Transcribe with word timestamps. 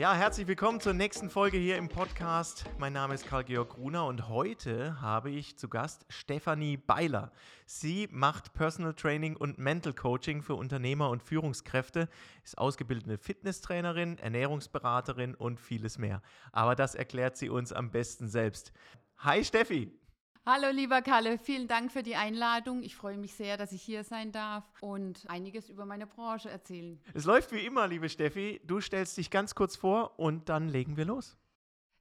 Ja, 0.00 0.14
herzlich 0.14 0.46
willkommen 0.46 0.80
zur 0.80 0.94
nächsten 0.94 1.28
Folge 1.28 1.58
hier 1.58 1.76
im 1.76 1.90
Podcast. 1.90 2.64
Mein 2.78 2.94
Name 2.94 3.12
ist 3.12 3.26
Karl-Georg 3.26 3.68
Gruner 3.68 4.06
und 4.06 4.30
heute 4.30 4.98
habe 5.02 5.28
ich 5.30 5.58
zu 5.58 5.68
Gast 5.68 6.06
Stefanie 6.08 6.78
Beiler. 6.78 7.32
Sie 7.66 8.08
macht 8.10 8.54
Personal 8.54 8.94
Training 8.94 9.36
und 9.36 9.58
Mental 9.58 9.92
Coaching 9.92 10.40
für 10.40 10.54
Unternehmer 10.54 11.10
und 11.10 11.22
Führungskräfte, 11.22 12.08
ist 12.42 12.56
ausgebildete 12.56 13.18
Fitnesstrainerin, 13.18 14.16
Ernährungsberaterin 14.16 15.34
und 15.34 15.60
vieles 15.60 15.98
mehr. 15.98 16.22
Aber 16.50 16.74
das 16.74 16.94
erklärt 16.94 17.36
sie 17.36 17.50
uns 17.50 17.70
am 17.70 17.90
besten 17.90 18.26
selbst. 18.26 18.72
Hi 19.18 19.44
Steffi! 19.44 19.99
Hallo 20.46 20.70
lieber 20.70 21.02
Kalle, 21.02 21.36
vielen 21.36 21.68
Dank 21.68 21.92
für 21.92 22.02
die 22.02 22.16
Einladung. 22.16 22.82
Ich 22.82 22.96
freue 22.96 23.18
mich 23.18 23.34
sehr, 23.34 23.58
dass 23.58 23.72
ich 23.72 23.82
hier 23.82 24.04
sein 24.04 24.32
darf 24.32 24.64
und 24.80 25.22
einiges 25.28 25.68
über 25.68 25.84
meine 25.84 26.06
Branche 26.06 26.48
erzählen. 26.48 26.98
Es 27.12 27.26
läuft 27.26 27.52
wie 27.52 27.66
immer, 27.66 27.86
liebe 27.86 28.08
Steffi. 28.08 28.58
Du 28.64 28.80
stellst 28.80 29.18
dich 29.18 29.30
ganz 29.30 29.54
kurz 29.54 29.76
vor 29.76 30.18
und 30.18 30.48
dann 30.48 30.70
legen 30.70 30.96
wir 30.96 31.04
los. 31.04 31.36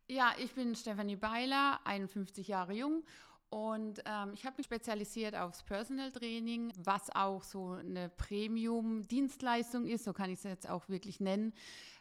Ja, 0.07 0.31
ich 0.41 0.53
bin 0.53 0.73
Stefanie 0.73 1.17
Beiler, 1.17 1.81
51 1.83 2.47
Jahre 2.47 2.73
jung 2.73 3.03
und 3.49 4.03
ähm, 4.05 4.31
ich 4.33 4.45
habe 4.45 4.57
mich 4.57 4.65
spezialisiert 4.65 5.35
aufs 5.35 5.63
Personal 5.63 6.11
Training, 6.11 6.71
was 6.83 7.09
auch 7.15 7.43
so 7.43 7.71
eine 7.71 8.09
Premium-Dienstleistung 8.09 9.87
ist, 9.87 10.03
so 10.03 10.13
kann 10.13 10.29
ich 10.29 10.37
es 10.37 10.43
jetzt 10.43 10.69
auch 10.69 10.87
wirklich 10.87 11.19
nennen, 11.19 11.53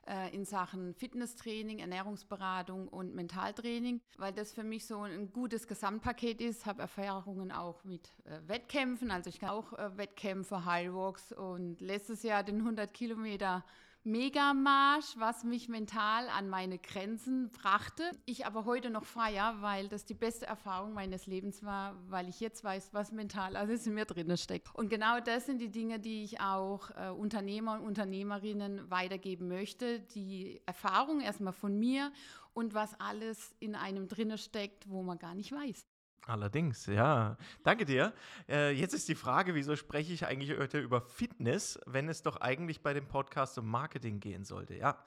äh, 0.07 0.34
in 0.34 0.45
Sachen 0.45 0.95
Fitnesstraining, 0.95 1.79
Ernährungsberatung 1.79 2.88
und 2.88 3.15
Mentaltraining, 3.15 4.02
weil 4.19 4.34
das 4.34 4.52
für 4.52 4.62
mich 4.62 4.87
so 4.87 5.01
ein 5.01 5.33
gutes 5.33 5.66
Gesamtpaket 5.66 6.43
ist. 6.43 6.66
Habe 6.66 6.83
Erfahrungen 6.83 7.51
auch 7.51 7.83
mit 7.83 8.12
äh, 8.24 8.46
Wettkämpfen, 8.46 9.10
also 9.10 9.30
ich 9.30 9.38
kann 9.38 9.51
auch 9.51 9.73
äh, 9.73 9.96
Wettkämpfe, 9.96 10.66
Highwalks 10.66 11.33
und 11.33 11.80
letztes 11.80 12.23
Jahr 12.24 12.43
den 12.43 12.59
100 12.59 12.93
Kilometer 12.93 13.65
Megamarsch, 14.04 15.16
was 15.16 15.45
mich 15.45 15.68
mental 15.68 16.29
an 16.29 16.49
meine 16.49 16.79
Grenzen 16.79 17.51
brachte. 17.51 18.10
Ich 18.24 18.46
aber 18.46 18.65
heute 18.65 18.91
noch 18.91 19.04
feier, 19.04 19.57
weil 19.60 19.88
das 19.88 20.04
die 20.04 20.15
beste 20.15 20.46
Erfahrung 20.46 20.95
meines 20.95 21.27
Lebens 21.27 21.63
war, 21.63 21.95
weil 22.09 22.29
ich 22.29 22.41
jetzt 22.41 22.65
weiß, 22.65 22.95
was 22.95 23.13
mental 23.13 23.57
alles 23.57 23.87
in 23.87 23.95
mir 23.95 24.04
drin 24.04 24.35
steckt. 24.37 24.74
Und 24.74 24.88
genau 24.88 25.21
das 25.21 25.46
sind 25.46 25.60
die 25.60 25.71
Dinge, 25.71 25.99
die 25.99 26.24
ich 26.24 26.41
auch 26.41 26.91
äh, 26.96 27.10
Unternehmer 27.10 27.74
und 27.74 27.80
Unternehmerinnen 27.80 28.91
weitergeben 28.91 29.49
möchte. 29.49 30.01
Die 30.01 30.63
Erfahrung 30.65 31.21
erstmal 31.21 31.52
von 31.52 31.79
mir 31.79 32.13
und 32.54 32.74
was 32.74 32.99
alles 33.01 33.54
in 33.60 33.74
einem 33.74 34.09
drinne 34.09 34.38
steckt, 34.38 34.88
wo 34.88 35.02
man 35.02 35.19
gar 35.19 35.35
nicht 35.35 35.52
weiß. 35.52 35.87
Allerdings, 36.27 36.87
ja. 36.87 37.37
Danke 37.63 37.85
dir. 37.85 38.13
Äh, 38.49 38.73
jetzt 38.73 38.93
ist 38.93 39.09
die 39.09 39.15
Frage, 39.15 39.55
wieso 39.55 39.77
spreche 39.77 40.13
ich 40.13 40.27
eigentlich 40.27 40.59
heute 40.59 40.79
über 40.79 41.01
Fitness, 41.01 41.80
wenn 41.87 42.09
es 42.09 42.23
doch 42.23 42.37
eigentlich 42.37 42.83
bei 42.83 42.93
dem 42.93 43.07
Podcast 43.07 43.59
um 43.59 43.66
Marketing 43.66 44.21
gehen 44.21 44.45
sollte? 44.45 44.75
Ja. 44.75 45.02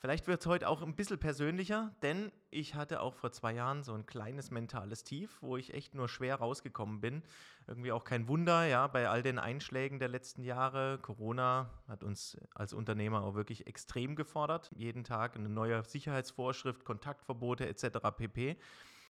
Vielleicht 0.00 0.28
wird 0.28 0.40
es 0.40 0.46
heute 0.46 0.66
auch 0.66 0.80
ein 0.80 0.94
bisschen 0.96 1.18
persönlicher, 1.18 1.94
denn 2.00 2.32
ich 2.50 2.74
hatte 2.74 3.02
auch 3.02 3.14
vor 3.14 3.32
zwei 3.32 3.52
Jahren 3.52 3.82
so 3.82 3.92
ein 3.92 4.06
kleines 4.06 4.50
mentales 4.50 5.04
Tief, 5.04 5.36
wo 5.42 5.58
ich 5.58 5.74
echt 5.74 5.94
nur 5.94 6.08
schwer 6.08 6.36
rausgekommen 6.36 7.02
bin. 7.02 7.22
Irgendwie 7.66 7.92
auch 7.92 8.04
kein 8.04 8.26
Wunder, 8.26 8.64
ja, 8.64 8.86
bei 8.86 9.10
all 9.10 9.22
den 9.22 9.38
Einschlägen 9.38 9.98
der 9.98 10.08
letzten 10.08 10.42
Jahre. 10.42 10.98
Corona 11.02 11.68
hat 11.86 12.02
uns 12.02 12.38
als 12.54 12.72
Unternehmer 12.72 13.22
auch 13.22 13.34
wirklich 13.34 13.66
extrem 13.66 14.16
gefordert. 14.16 14.70
Jeden 14.74 15.04
Tag 15.04 15.36
eine 15.36 15.50
neue 15.50 15.84
Sicherheitsvorschrift, 15.84 16.86
Kontaktverbote 16.86 17.68
etc. 17.68 17.98
pp. 18.16 18.56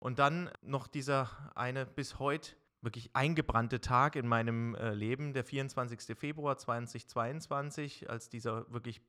Und 0.06 0.20
dann 0.20 0.52
noch 0.61 0.86
dieser 0.86 1.31
eine 1.56 1.84
bis 1.84 2.20
heute 2.20 2.56
wirklich 2.81 3.09
eingebrannte 3.16 3.81
Tag 3.81 4.16
in 4.16 4.28
meinem 4.28 4.75
äh, 4.75 4.94
Leben, 4.94 5.34
der 5.34 5.44
24. 5.44 6.16
Februar 6.16 6.59
2022, 6.59 8.08
als 8.08 8.30
dieser 8.30 8.72
wirklich 8.72 9.02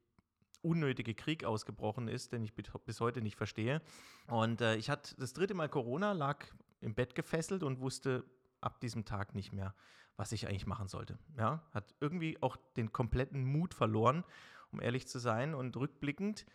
unnötige 0.63 1.15
Krieg 1.15 1.45
ausgebrochen 1.45 2.09
ist, 2.09 2.33
den 2.33 2.43
ich 2.43 2.55
bis 2.55 3.01
heute 3.01 3.21
nicht 3.21 3.37
verstehe. 3.37 3.83
Und 4.27 4.63
äh, 4.63 4.77
ich 4.77 4.89
hatte 4.89 5.15
das 5.19 5.35
dritte 5.35 5.53
Mal 5.53 5.69
Corona, 5.69 6.13
lag 6.13 6.47
im 6.81 6.95
Bett 6.95 7.15
gefesselt 7.15 7.63
und 7.63 7.81
wusste 7.81 8.25
ab 8.63 8.81
diesem 8.81 9.05
Tag 9.05 9.35
nicht 9.35 9.53
mehr, 9.53 9.75
was 10.17 10.33
ich 10.33 10.49
eigentlich 10.49 10.67
machen 10.67 10.89
sollte. 10.89 11.19
Ja, 11.37 11.63
hat 11.73 11.95
irgendwie 12.01 12.41
auch 12.41 12.57
den 12.79 12.91
kompletten 12.91 13.45
Mut 13.45 13.75
verloren, 13.75 14.25
um 14.73 14.81
ehrlich 14.81 15.07
zu 15.07 15.19
sein. 15.19 15.55
Und 15.55 15.77
rückblickend, 15.77 16.47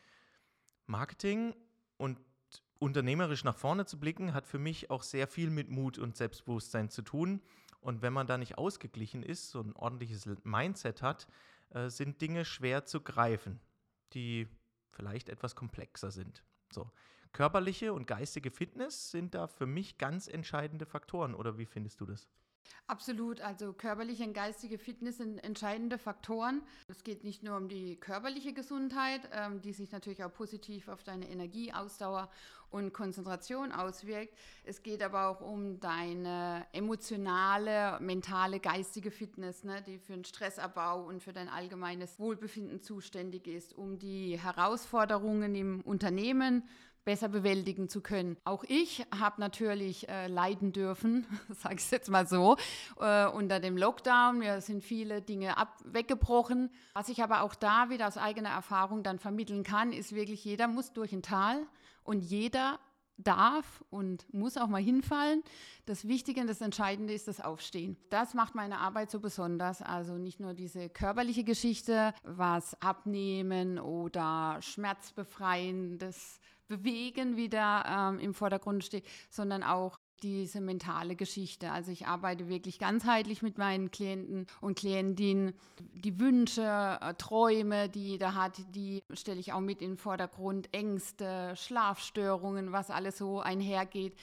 Marketing 0.87 1.53
und 1.97 2.17
unternehmerisch 2.81 3.43
nach 3.43 3.55
vorne 3.55 3.85
zu 3.85 3.99
blicken, 3.99 4.33
hat 4.33 4.47
für 4.47 4.57
mich 4.57 4.89
auch 4.89 5.03
sehr 5.03 5.27
viel 5.27 5.51
mit 5.51 5.69
Mut 5.69 5.99
und 5.99 6.17
Selbstbewusstsein 6.17 6.89
zu 6.89 7.03
tun. 7.03 7.41
Und 7.79 8.01
wenn 8.01 8.11
man 8.11 8.25
da 8.25 8.37
nicht 8.37 8.57
ausgeglichen 8.57 9.21
ist, 9.21 9.51
so 9.51 9.61
ein 9.61 9.73
ordentliches 9.73 10.27
Mindset 10.43 11.01
hat, 11.01 11.27
äh, 11.69 11.89
sind 11.89 12.21
Dinge 12.21 12.43
schwer 12.43 12.85
zu 12.85 13.01
greifen, 13.01 13.59
die 14.13 14.47
vielleicht 14.91 15.29
etwas 15.29 15.55
komplexer 15.55 16.11
sind. 16.11 16.43
So. 16.71 16.89
Körperliche 17.33 17.93
und 17.93 18.07
geistige 18.07 18.51
Fitness 18.51 19.11
sind 19.11 19.35
da 19.35 19.47
für 19.47 19.67
mich 19.67 19.97
ganz 19.97 20.27
entscheidende 20.27 20.85
Faktoren, 20.85 21.33
oder 21.35 21.57
wie 21.57 21.65
findest 21.65 22.01
du 22.01 22.05
das? 22.05 22.27
Absolut, 22.87 23.39
also 23.39 23.71
körperliche 23.71 24.23
und 24.25 24.33
geistige 24.33 24.77
Fitness 24.77 25.17
sind 25.17 25.37
entscheidende 25.39 25.97
Faktoren. 25.97 26.61
Es 26.89 27.03
geht 27.03 27.23
nicht 27.23 27.41
nur 27.41 27.55
um 27.55 27.69
die 27.69 27.95
körperliche 27.95 28.53
Gesundheit, 28.53 29.21
ähm, 29.31 29.61
die 29.61 29.71
sich 29.71 29.91
natürlich 29.91 30.23
auch 30.23 30.33
positiv 30.33 30.89
auf 30.89 31.01
deine 31.03 31.29
Energie, 31.29 31.71
Ausdauer 31.71 32.29
und 32.69 32.93
Konzentration 32.93 33.71
auswirkt. 33.71 34.33
Es 34.63 34.81
geht 34.83 35.03
aber 35.03 35.27
auch 35.27 35.41
um 35.41 35.79
deine 35.79 36.65
emotionale, 36.73 37.97
mentale, 37.99 38.59
geistige 38.59 39.11
Fitness, 39.11 39.63
ne, 39.63 39.81
die 39.85 39.97
für 39.99 40.13
den 40.13 40.25
Stressabbau 40.25 41.05
und 41.05 41.21
für 41.21 41.33
dein 41.33 41.49
allgemeines 41.49 42.19
Wohlbefinden 42.19 42.81
zuständig 42.81 43.47
ist, 43.47 43.73
um 43.73 43.99
die 43.99 44.39
Herausforderungen 44.39 45.55
im 45.55 45.81
Unternehmen 45.81 46.63
besser 47.03 47.29
bewältigen 47.29 47.89
zu 47.89 48.01
können. 48.01 48.37
Auch 48.43 48.63
ich 48.67 49.05
habe 49.17 49.41
natürlich 49.41 50.07
äh, 50.09 50.27
leiden 50.27 50.71
dürfen, 50.73 51.25
sage 51.49 51.75
ich 51.75 51.91
jetzt 51.91 52.09
mal 52.09 52.27
so, 52.27 52.57
äh, 52.99 53.27
unter 53.27 53.59
dem 53.59 53.77
Lockdown. 53.77 54.39
Mir 54.39 54.61
sind 54.61 54.83
viele 54.83 55.21
Dinge 55.21 55.57
ab 55.57 55.77
weggebrochen. 55.85 56.69
Was 56.93 57.09
ich 57.09 57.23
aber 57.23 57.41
auch 57.43 57.55
da 57.55 57.89
wieder 57.89 58.07
aus 58.07 58.17
eigener 58.17 58.49
Erfahrung 58.49 59.03
dann 59.03 59.19
vermitteln 59.19 59.63
kann, 59.63 59.93
ist 59.93 60.13
wirklich, 60.13 60.45
jeder 60.45 60.67
muss 60.67 60.93
durch 60.93 61.11
ein 61.13 61.23
Tal 61.23 61.65
und 62.03 62.21
jeder 62.21 62.79
darf 63.23 63.83
und 63.89 64.31
muss 64.33 64.57
auch 64.57 64.67
mal 64.67 64.81
hinfallen. 64.81 65.43
Das 65.85 66.07
Wichtige 66.07 66.41
und 66.41 66.47
das 66.47 66.61
Entscheidende 66.61 67.13
ist 67.13 67.27
das 67.27 67.41
Aufstehen. 67.41 67.97
Das 68.09 68.33
macht 68.33 68.55
meine 68.55 68.79
Arbeit 68.79 69.11
so 69.11 69.19
besonders. 69.19 69.81
Also 69.81 70.17
nicht 70.17 70.39
nur 70.39 70.53
diese 70.53 70.89
körperliche 70.89 71.43
Geschichte, 71.43 72.13
was 72.23 72.79
abnehmen 72.81 73.79
oder 73.79 74.57
schmerzbefreiendes 74.61 76.39
Bewegen 76.71 77.35
wieder 77.35 77.83
ähm, 77.85 78.19
im 78.19 78.33
Vordergrund 78.33 78.85
steht, 78.85 79.05
sondern 79.29 79.61
auch 79.61 79.99
diese 80.23 80.61
mentale 80.61 81.15
Geschichte. 81.15 81.71
Also 81.71 81.91
ich 81.91 82.07
arbeite 82.07 82.47
wirklich 82.47 82.79
ganzheitlich 82.79 83.41
mit 83.41 83.57
meinen 83.57 83.91
Klienten 83.91 84.45
und 84.61 84.77
Klientinnen. 84.77 85.53
Die 85.79 86.19
Wünsche, 86.19 86.99
äh, 87.01 87.13
Träume, 87.15 87.89
die 87.89 88.09
jeder 88.09 88.35
hat, 88.35 88.61
die 88.75 89.03
stelle 89.13 89.39
ich 89.39 89.53
auch 89.53 89.59
mit 89.59 89.81
in 89.81 89.91
den 89.91 89.97
Vordergrund. 89.97 90.73
Ängste, 90.73 91.55
Schlafstörungen, 91.55 92.71
was 92.71 92.89
alles 92.89 93.17
so 93.17 93.39
einhergeht. 93.39 94.15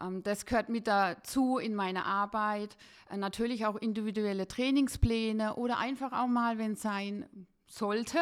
Ähm, 0.00 0.22
das 0.22 0.46
gehört 0.46 0.68
mit 0.68 0.86
dazu 0.86 1.58
in 1.58 1.74
meine 1.74 2.06
Arbeit. 2.06 2.76
Äh, 3.10 3.16
natürlich 3.16 3.66
auch 3.66 3.76
individuelle 3.76 4.48
Trainingspläne 4.48 5.54
oder 5.56 5.78
einfach 5.78 6.12
auch 6.12 6.28
mal, 6.28 6.58
wenn 6.58 6.72
es 6.72 6.82
sein 6.82 7.26
sollte, 7.72 8.18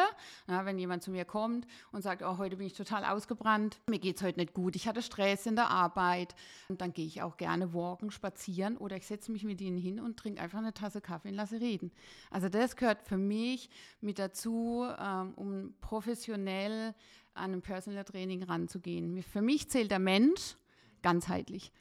ja, 0.48 0.64
wenn 0.64 0.78
jemand 0.78 1.02
zu 1.02 1.10
mir 1.10 1.24
kommt 1.24 1.66
und 1.92 2.02
sagt, 2.02 2.22
oh, 2.22 2.38
heute 2.38 2.56
bin 2.56 2.66
ich 2.66 2.74
total 2.74 3.04
ausgebrannt, 3.04 3.80
mir 3.86 3.98
geht 3.98 4.16
es 4.16 4.22
heute 4.22 4.38
nicht 4.38 4.54
gut, 4.54 4.76
ich 4.76 4.86
hatte 4.86 5.02
Stress 5.02 5.46
in 5.46 5.56
der 5.56 5.70
Arbeit, 5.70 6.34
und 6.68 6.80
dann 6.80 6.92
gehe 6.92 7.06
ich 7.06 7.22
auch 7.22 7.36
gerne 7.36 7.74
walken, 7.74 8.10
spazieren 8.10 8.76
oder 8.76 8.96
ich 8.96 9.06
setze 9.06 9.32
mich 9.32 9.44
mit 9.44 9.60
ihnen 9.60 9.78
hin 9.78 10.00
und 10.00 10.16
trinke 10.16 10.40
einfach 10.40 10.58
eine 10.58 10.72
Tasse 10.72 11.00
Kaffee 11.00 11.30
und 11.30 11.34
lasse 11.34 11.60
reden. 11.60 11.90
Also 12.30 12.48
das 12.48 12.76
gehört 12.76 13.02
für 13.02 13.16
mich 13.16 13.70
mit 14.00 14.18
dazu, 14.18 14.86
ähm, 14.98 15.34
um 15.34 15.74
professionell 15.80 16.94
an 17.34 17.52
einem 17.52 17.62
Personal 17.62 18.04
Training 18.04 18.42
ranzugehen. 18.42 19.22
Für 19.22 19.42
mich 19.42 19.68
zählt 19.68 19.90
der 19.90 19.98
Mensch 19.98 20.56
ganzheitlich. 21.02 21.72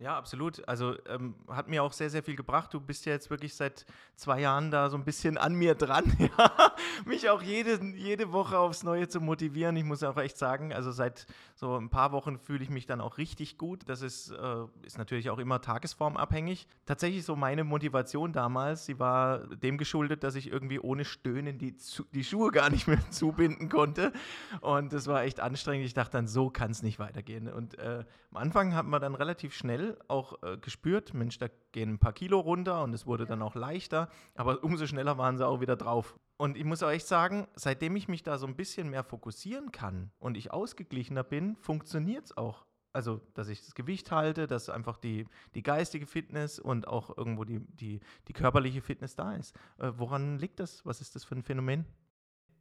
Ja, 0.00 0.18
absolut. 0.18 0.66
Also 0.68 0.96
ähm, 1.06 1.36
hat 1.48 1.68
mir 1.68 1.84
auch 1.84 1.92
sehr, 1.92 2.10
sehr 2.10 2.24
viel 2.24 2.34
gebracht. 2.34 2.74
Du 2.74 2.80
bist 2.80 3.06
ja 3.06 3.12
jetzt 3.12 3.30
wirklich 3.30 3.54
seit 3.54 3.86
zwei 4.16 4.40
Jahren 4.40 4.72
da 4.72 4.90
so 4.90 4.96
ein 4.96 5.04
bisschen 5.04 5.38
an 5.38 5.54
mir 5.54 5.76
dran, 5.76 6.04
ja? 6.18 6.74
mich 7.04 7.30
auch 7.30 7.40
jede, 7.40 7.80
jede 7.94 8.32
Woche 8.32 8.58
aufs 8.58 8.82
Neue 8.82 9.06
zu 9.06 9.20
motivieren. 9.20 9.76
Ich 9.76 9.84
muss 9.84 10.02
auch 10.02 10.16
echt 10.16 10.36
sagen, 10.36 10.72
also 10.72 10.90
seit 10.90 11.26
so 11.54 11.76
ein 11.76 11.90
paar 11.90 12.10
Wochen 12.10 12.38
fühle 12.38 12.64
ich 12.64 12.70
mich 12.70 12.86
dann 12.86 13.00
auch 13.00 13.18
richtig 13.18 13.56
gut. 13.56 13.82
Das 13.86 14.02
ist, 14.02 14.32
äh, 14.32 14.64
ist 14.82 14.98
natürlich 14.98 15.30
auch 15.30 15.38
immer 15.38 15.60
tagesformabhängig. 15.60 16.66
Tatsächlich 16.86 17.24
so 17.24 17.36
meine 17.36 17.62
Motivation 17.62 18.32
damals, 18.32 18.86
sie 18.86 18.98
war 18.98 19.46
dem 19.46 19.78
geschuldet, 19.78 20.24
dass 20.24 20.34
ich 20.34 20.50
irgendwie 20.50 20.80
ohne 20.80 21.04
Stöhnen 21.04 21.56
die, 21.56 21.76
die 22.12 22.24
Schuhe 22.24 22.50
gar 22.50 22.68
nicht 22.68 22.88
mehr 22.88 22.98
zubinden 23.10 23.68
konnte. 23.68 24.12
Und 24.60 24.92
das 24.92 25.06
war 25.06 25.22
echt 25.22 25.38
anstrengend. 25.38 25.86
Ich 25.86 25.94
dachte 25.94 26.12
dann, 26.16 26.26
so 26.26 26.50
kann 26.50 26.72
es 26.72 26.82
nicht 26.82 26.98
weitergehen. 26.98 27.46
Und 27.46 27.78
äh, 27.78 28.04
am 28.32 28.36
Anfang 28.42 28.74
hat 28.74 28.86
man 28.86 29.00
dann 29.00 29.14
relativ 29.14 29.54
schnell 29.54 29.83
schnell 29.84 29.98
auch 30.08 30.42
äh, 30.42 30.56
gespürt, 30.58 31.14
Mensch, 31.14 31.38
da 31.38 31.48
gehen 31.72 31.94
ein 31.94 31.98
paar 31.98 32.12
Kilo 32.12 32.40
runter 32.40 32.82
und 32.82 32.92
es 32.94 33.06
wurde 33.06 33.26
dann 33.26 33.42
auch 33.42 33.54
leichter, 33.54 34.08
aber 34.34 34.62
umso 34.64 34.86
schneller 34.86 35.18
waren 35.18 35.36
sie 35.36 35.46
auch 35.46 35.60
wieder 35.60 35.76
drauf. 35.76 36.18
Und 36.36 36.56
ich 36.56 36.64
muss 36.64 36.82
auch 36.82 36.90
echt 36.90 37.06
sagen, 37.06 37.46
seitdem 37.54 37.94
ich 37.96 38.08
mich 38.08 38.22
da 38.22 38.38
so 38.38 38.46
ein 38.46 38.56
bisschen 38.56 38.90
mehr 38.90 39.04
fokussieren 39.04 39.70
kann 39.70 40.10
und 40.18 40.36
ich 40.36 40.52
ausgeglichener 40.52 41.22
bin, 41.22 41.56
funktioniert 41.56 42.26
es 42.26 42.36
auch. 42.36 42.66
Also, 42.92 43.20
dass 43.34 43.48
ich 43.48 43.60
das 43.60 43.74
Gewicht 43.74 44.12
halte, 44.12 44.46
dass 44.46 44.68
einfach 44.68 44.96
die, 44.96 45.26
die 45.54 45.64
geistige 45.64 46.06
Fitness 46.06 46.60
und 46.60 46.86
auch 46.86 47.16
irgendwo 47.16 47.44
die, 47.44 47.60
die, 47.60 48.00
die 48.28 48.32
körperliche 48.32 48.82
Fitness 48.82 49.16
da 49.16 49.34
ist. 49.34 49.56
Äh, 49.78 49.92
woran 49.96 50.38
liegt 50.38 50.60
das? 50.60 50.86
Was 50.86 51.00
ist 51.00 51.16
das 51.16 51.24
für 51.24 51.34
ein 51.34 51.42
Phänomen? 51.42 51.86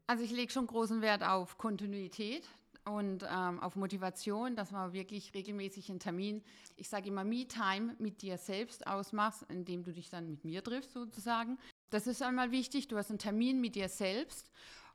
Also 0.08 0.24
ich 0.24 0.32
lege 0.32 0.52
schon 0.52 0.66
großen 0.66 1.02
Wert 1.02 1.24
auf 1.24 1.58
Kontinuität 1.60 2.50
und 2.86 3.26
ähm, 3.30 3.60
auf 3.60 3.76
Motivation, 3.76 4.56
dass 4.56 4.72
man 4.72 4.94
wirklich 4.94 5.34
regelmäßig 5.34 5.90
einen 5.90 6.00
Termin, 6.00 6.44
ich 6.76 6.90
sage 6.90 7.08
immer 7.08 7.24
Me-Time 7.24 7.96
mit 8.00 8.22
dir 8.22 8.38
selbst 8.38 8.86
ausmachst, 8.88 9.46
indem 9.50 9.84
du 9.84 9.92
dich 9.92 10.10
dann 10.10 10.30
mit 10.30 10.44
mir 10.44 10.64
triffst 10.64 10.94
sozusagen. 10.94 11.58
Das 11.90 12.08
ist 12.08 12.22
einmal 12.22 12.52
wichtig, 12.52 12.88
du 12.88 12.98
hast 12.98 13.10
einen 13.10 13.20
Termin 13.20 13.62
mit 13.62 13.76
dir 13.76 13.90
selbst 13.90 14.50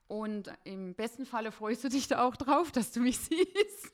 und 0.09 0.51
im 0.65 0.95
besten 0.95 1.27
Falle 1.27 1.53
freust 1.53 1.85
du 1.85 1.89
dich 1.89 2.09
da 2.09 2.25
auch 2.25 2.35
drauf, 2.35 2.73
dass 2.73 2.93
du 2.93 3.01
mich 3.01 3.19
siehst. 3.19 3.91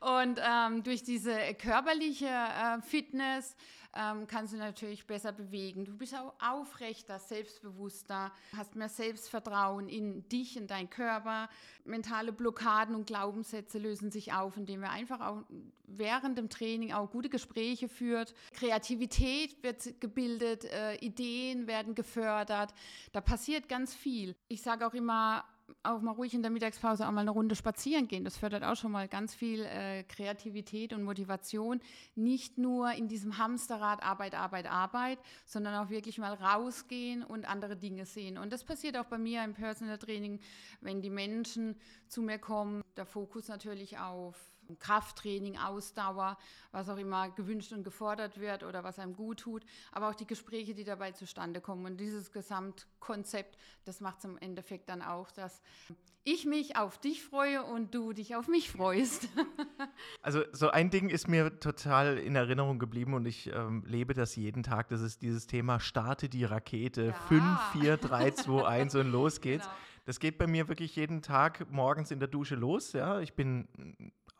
und 0.00 0.40
ähm, 0.44 0.82
durch 0.82 1.02
diese 1.02 1.36
körperliche 1.54 2.26
äh, 2.26 2.82
Fitness 2.82 3.56
ähm, 3.94 4.26
kannst 4.26 4.52
du 4.52 4.56
natürlich 4.56 5.06
besser 5.06 5.32
bewegen. 5.32 5.84
Du 5.84 5.96
bist 5.96 6.14
auch 6.14 6.34
aufrechter, 6.40 7.18
selbstbewusster, 7.18 8.32
hast 8.56 8.74
mehr 8.74 8.88
Selbstvertrauen 8.88 9.88
in 9.88 10.28
dich, 10.28 10.56
in 10.56 10.66
deinen 10.66 10.90
Körper. 10.90 11.48
Mentale 11.84 12.32
Blockaden 12.32 12.94
und 12.94 13.06
Glaubenssätze 13.06 13.78
lösen 13.78 14.10
sich 14.10 14.32
auf, 14.32 14.56
indem 14.56 14.80
wir 14.80 14.90
einfach 14.90 15.20
auch 15.20 15.42
während 15.86 16.38
dem 16.38 16.48
Training 16.48 16.92
auch 16.92 17.10
gute 17.10 17.28
Gespräche 17.28 17.88
führt. 17.88 18.34
Kreativität 18.52 19.62
wird 19.62 20.00
gebildet, 20.00 20.64
äh, 20.64 20.96
Ideen 20.96 21.66
werden 21.66 21.94
gefördert. 21.94 22.72
Da 23.12 23.20
passiert 23.20 23.68
ganz 23.68 23.94
viel. 23.94 24.34
Ich 24.48 24.62
sage 24.62 24.86
auch 24.86 24.94
immer, 24.94 25.44
auch 25.82 26.00
mal 26.00 26.12
ruhig 26.12 26.34
in 26.34 26.42
der 26.42 26.50
Mittagspause 26.50 27.06
auch 27.06 27.10
mal 27.10 27.22
eine 27.22 27.30
Runde 27.30 27.56
spazieren 27.56 28.08
gehen. 28.08 28.24
Das 28.24 28.36
fördert 28.36 28.64
auch 28.64 28.76
schon 28.76 28.92
mal 28.92 29.08
ganz 29.08 29.34
viel 29.34 29.64
äh, 29.64 30.04
Kreativität 30.04 30.92
und 30.92 31.02
Motivation. 31.02 31.80
Nicht 32.14 32.58
nur 32.58 32.92
in 32.92 33.08
diesem 33.08 33.38
Hamsterrad 33.38 34.02
Arbeit, 34.02 34.34
Arbeit, 34.34 34.70
Arbeit, 34.70 35.18
sondern 35.44 35.74
auch 35.74 35.90
wirklich 35.90 36.18
mal 36.18 36.34
rausgehen 36.34 37.22
und 37.22 37.48
andere 37.48 37.76
Dinge 37.76 38.06
sehen. 38.06 38.38
Und 38.38 38.52
das 38.52 38.64
passiert 38.64 38.96
auch 38.96 39.06
bei 39.06 39.18
mir 39.18 39.42
im 39.44 39.54
Personal 39.54 39.98
Training, 39.98 40.40
wenn 40.80 41.02
die 41.02 41.10
Menschen 41.10 41.76
zu 42.08 42.22
mir 42.22 42.38
kommen. 42.38 42.82
Der 42.96 43.06
Fokus 43.06 43.48
natürlich 43.48 43.98
auf 43.98 44.51
Krafttraining, 44.78 45.58
Ausdauer, 45.58 46.38
was 46.70 46.88
auch 46.88 46.96
immer 46.96 47.30
gewünscht 47.30 47.72
und 47.72 47.84
gefordert 47.84 48.38
wird 48.38 48.64
oder 48.64 48.84
was 48.84 48.98
einem 48.98 49.14
gut 49.14 49.40
tut, 49.40 49.64
aber 49.90 50.08
auch 50.08 50.14
die 50.14 50.26
Gespräche, 50.26 50.74
die 50.74 50.84
dabei 50.84 51.12
zustande 51.12 51.60
kommen. 51.60 51.86
Und 51.86 51.98
dieses 51.98 52.32
Gesamtkonzept, 52.32 53.58
das 53.84 54.00
macht 54.00 54.18
es 54.18 54.24
im 54.24 54.38
Endeffekt 54.38 54.88
dann 54.88 55.02
auch, 55.02 55.30
dass 55.30 55.60
ich 56.24 56.46
mich 56.46 56.76
auf 56.76 56.98
dich 56.98 57.24
freue 57.24 57.64
und 57.64 57.94
du 57.94 58.12
dich 58.12 58.36
auf 58.36 58.48
mich 58.48 58.70
freust. 58.70 59.28
Also 60.22 60.44
so 60.52 60.70
ein 60.70 60.90
Ding 60.90 61.08
ist 61.08 61.28
mir 61.28 61.58
total 61.58 62.16
in 62.16 62.36
Erinnerung 62.36 62.78
geblieben 62.78 63.14
und 63.14 63.26
ich 63.26 63.48
ähm, 63.52 63.82
lebe 63.86 64.14
das 64.14 64.36
jeden 64.36 64.62
Tag. 64.62 64.88
Das 64.88 65.00
ist 65.00 65.20
dieses 65.22 65.46
Thema 65.48 65.80
Starte 65.80 66.28
die 66.28 66.44
Rakete. 66.44 67.06
Ja. 67.06 67.12
5, 67.12 67.60
4, 67.72 67.96
3, 67.96 68.30
2, 68.30 68.64
1 68.64 68.94
und 68.94 69.10
los 69.10 69.40
geht's. 69.40 69.64
Genau. 69.64 69.76
Das 70.04 70.18
geht 70.18 70.38
bei 70.38 70.46
mir 70.46 70.68
wirklich 70.68 70.96
jeden 70.96 71.22
Tag 71.22 71.70
morgens 71.70 72.10
in 72.10 72.18
der 72.18 72.28
Dusche 72.28 72.54
los. 72.54 72.92
Ja, 72.92 73.20
ich 73.20 73.34
bin 73.34 73.68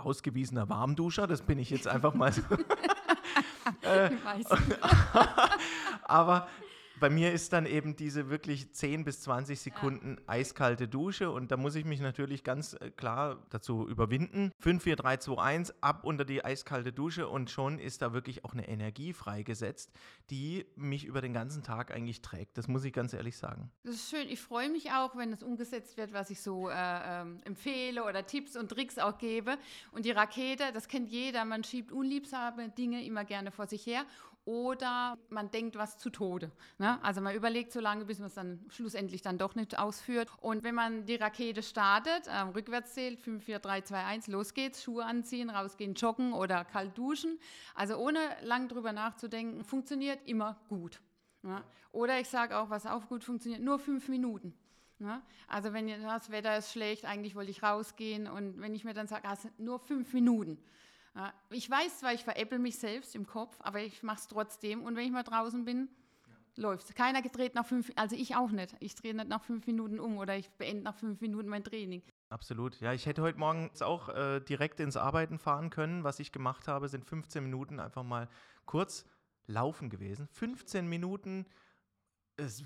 ausgewiesener 0.04 0.69
Warmduscher, 0.69 1.26
das 1.26 1.43
bin 1.43 1.58
ich 1.58 1.70
jetzt 1.70 1.88
einfach 1.88 2.14
mal 2.14 2.32
so. 2.32 2.43
äh, 3.82 4.10
aber 6.04 6.49
bei 7.02 7.10
mir 7.10 7.32
ist 7.32 7.52
dann 7.52 7.66
eben 7.66 7.96
diese 7.96 8.31
wirklich 8.31 8.72
10 8.72 9.02
bis 9.02 9.22
20 9.22 9.60
Sekunden 9.60 10.19
ja. 10.20 10.22
eiskalte 10.28 10.87
Dusche 10.87 11.32
und 11.32 11.50
da 11.50 11.56
muss 11.56 11.75
ich 11.75 11.84
mich 11.84 12.00
natürlich 12.00 12.44
ganz 12.44 12.75
äh, 12.75 12.93
klar 12.93 13.44
dazu 13.50 13.88
überwinden. 13.88 14.52
5, 14.60 14.84
4, 14.84 14.94
3, 14.94 15.16
2, 15.16 15.43
1, 15.43 15.82
ab 15.82 16.04
unter 16.04 16.25
die 16.25 16.44
eiskalte 16.44 16.93
Dusche 16.93 17.26
und 17.26 17.50
schon 17.50 17.81
ist 17.81 18.02
da 18.02 18.12
wirklich 18.12 18.44
auch 18.44 18.52
eine 18.52 18.69
Energie 18.69 19.12
freigesetzt, 19.12 19.90
die 20.31 20.64
mich 20.76 21.04
über 21.04 21.20
den 21.20 21.32
ganzen 21.32 21.64
Tag 21.64 21.90
eigentlich 21.90 22.22
trägt. 22.22 22.56
Das 22.56 22.69
muss 22.69 22.84
ich 22.84 22.93
ganz 22.93 23.12
ehrlich 23.14 23.37
sagen. 23.37 23.72
Das 23.82 23.96
ist 23.96 24.08
schön. 24.08 24.28
Ich 24.28 24.40
freue 24.40 24.70
mich 24.70 24.93
auch, 24.93 25.16
wenn 25.16 25.32
es 25.32 25.43
umgesetzt 25.43 25.96
wird, 25.96 26.12
was 26.12 26.31
ich 26.31 26.40
so 26.40 26.70
äh, 26.70 26.75
äh, 26.75 27.25
empfehle 27.44 28.04
oder 28.04 28.25
Tipps 28.25 28.56
und 28.56 28.69
Tricks 28.69 29.00
auch 29.00 29.19
gebe. 29.19 29.58
Und 29.90 30.04
die 30.04 30.12
Rakete, 30.12 30.70
das 30.72 30.87
kennt 30.87 31.10
jeder, 31.10 31.44
man 31.44 31.64
schiebt 31.64 31.90
unliebsame 31.90 32.69
Dinge 32.69 33.04
immer 33.04 33.25
gerne 33.25 33.50
vor 33.50 33.66
sich 33.66 33.84
her 33.87 34.04
oder 34.44 35.18
man 35.28 35.50
denkt 35.50 35.76
was 35.76 35.98
zu 35.98 36.10
Tode. 36.10 36.50
Ne? 36.78 37.02
Also 37.04 37.20
man 37.20 37.34
überlegt 37.34 37.72
so 37.72 37.80
lange, 37.80 38.04
bis 38.04 38.18
man 38.18 38.26
es 38.26 38.34
dann 38.34 38.64
schlussendlich 38.70 39.22
dann 39.22 39.38
doch 39.38 39.54
nicht 39.54 39.78
ausführt. 39.78 40.28
Und 40.40 40.64
wenn 40.64 40.74
man 40.74 41.06
die 41.06 41.14
Rakete 41.14 41.62
startet, 41.62 42.28
ähm, 42.28 42.48
rückwärts 42.48 42.94
zählt, 42.94 43.20
5, 43.20 43.44
4, 43.44 43.60
3, 43.60 43.80
2, 43.82 44.04
1, 44.04 44.26
los 44.28 44.54
geht's, 44.54 44.82
Schuhe 44.82 45.04
anziehen, 45.04 45.48
rausgehen, 45.48 45.94
joggen 45.94 46.32
oder 46.32 46.64
kalt 46.64 46.98
duschen. 46.98 47.38
Also 47.74 47.96
ohne 47.96 48.18
lang 48.42 48.68
drüber 48.68 48.92
nachzudenken, 48.92 49.64
funktioniert 49.64 50.18
immer 50.26 50.56
gut. 50.68 51.00
Ne? 51.42 51.62
Oder 51.92 52.18
ich 52.18 52.28
sage 52.28 52.56
auch, 52.56 52.70
was 52.70 52.86
auch 52.86 53.08
gut 53.08 53.22
funktioniert, 53.22 53.62
nur 53.62 53.78
fünf 53.78 54.08
Minuten. 54.08 54.54
Ne? 54.98 55.22
Also 55.46 55.72
wenn 55.72 55.88
das 56.02 56.30
Wetter 56.30 56.56
ist 56.56 56.72
schlecht, 56.72 57.04
eigentlich 57.04 57.34
wollte 57.34 57.50
ich 57.50 57.62
rausgehen 57.62 58.26
und 58.26 58.60
wenn 58.60 58.74
ich 58.74 58.84
mir 58.84 58.94
dann 58.94 59.08
sage, 59.08 59.28
also 59.28 59.48
nur 59.58 59.78
fünf 59.78 60.12
Minuten, 60.12 60.58
ich 61.50 61.69
weiß 61.69 61.99
zwar, 61.99 62.14
ich 62.14 62.25
veräpple 62.25 62.59
mich 62.59 62.79
selbst 62.79 63.14
im 63.14 63.26
Kopf, 63.26 63.56
aber 63.61 63.81
ich 63.81 64.03
mache 64.03 64.19
es 64.19 64.29
trotzdem. 64.29 64.82
Und 64.82 64.97
wenn 64.97 65.05
ich 65.05 65.12
mal 65.12 65.23
draußen 65.23 65.64
bin, 65.64 65.88
ja. 66.26 66.35
läuft 66.62 66.88
es. 66.88 66.94
Keiner 66.94 67.20
dreht 67.23 67.55
nach 67.55 67.67
fünf, 67.67 67.91
also 67.97 68.17
ich 68.17 68.35
auch 68.35 68.50
nicht. 68.50 68.75
Ich 68.81 68.94
drehe 68.94 69.14
nicht 69.14 69.29
nach 69.29 69.43
fünf 69.43 69.67
Minuten 69.67 70.00
um 70.00 70.17
oder 70.19 70.37
ich 70.37 70.50
beende 70.53 70.82
nach 70.82 70.94
fünf 70.94 71.20
Minuten 71.20 71.49
mein 71.49 71.64
Training. 71.64 72.03
Absolut. 72.31 72.81
Ja, 72.81 72.93
ich 72.93 73.05
hätte 73.06 73.23
heute 73.23 73.38
Morgen 73.38 73.70
auch 73.81 74.09
äh, 74.09 74.41
direkt 74.41 74.81
ins 74.81 74.97
Arbeiten 74.97 75.38
fahren 75.38 75.69
können. 75.69 76.03
Was 76.05 76.19
ich 76.19 76.32
gemacht 76.32 76.67
habe, 76.69 76.88
sind 76.88 77.05
15 77.05 77.43
Minuten 77.43 77.79
einfach 77.79 78.05
mal 78.05 78.29
kurz 78.64 79.05
laufen 79.47 79.91
gewesen. 79.91 80.29
15 80.32 80.88
Minuten, 80.88 81.47
ist, 82.37 82.64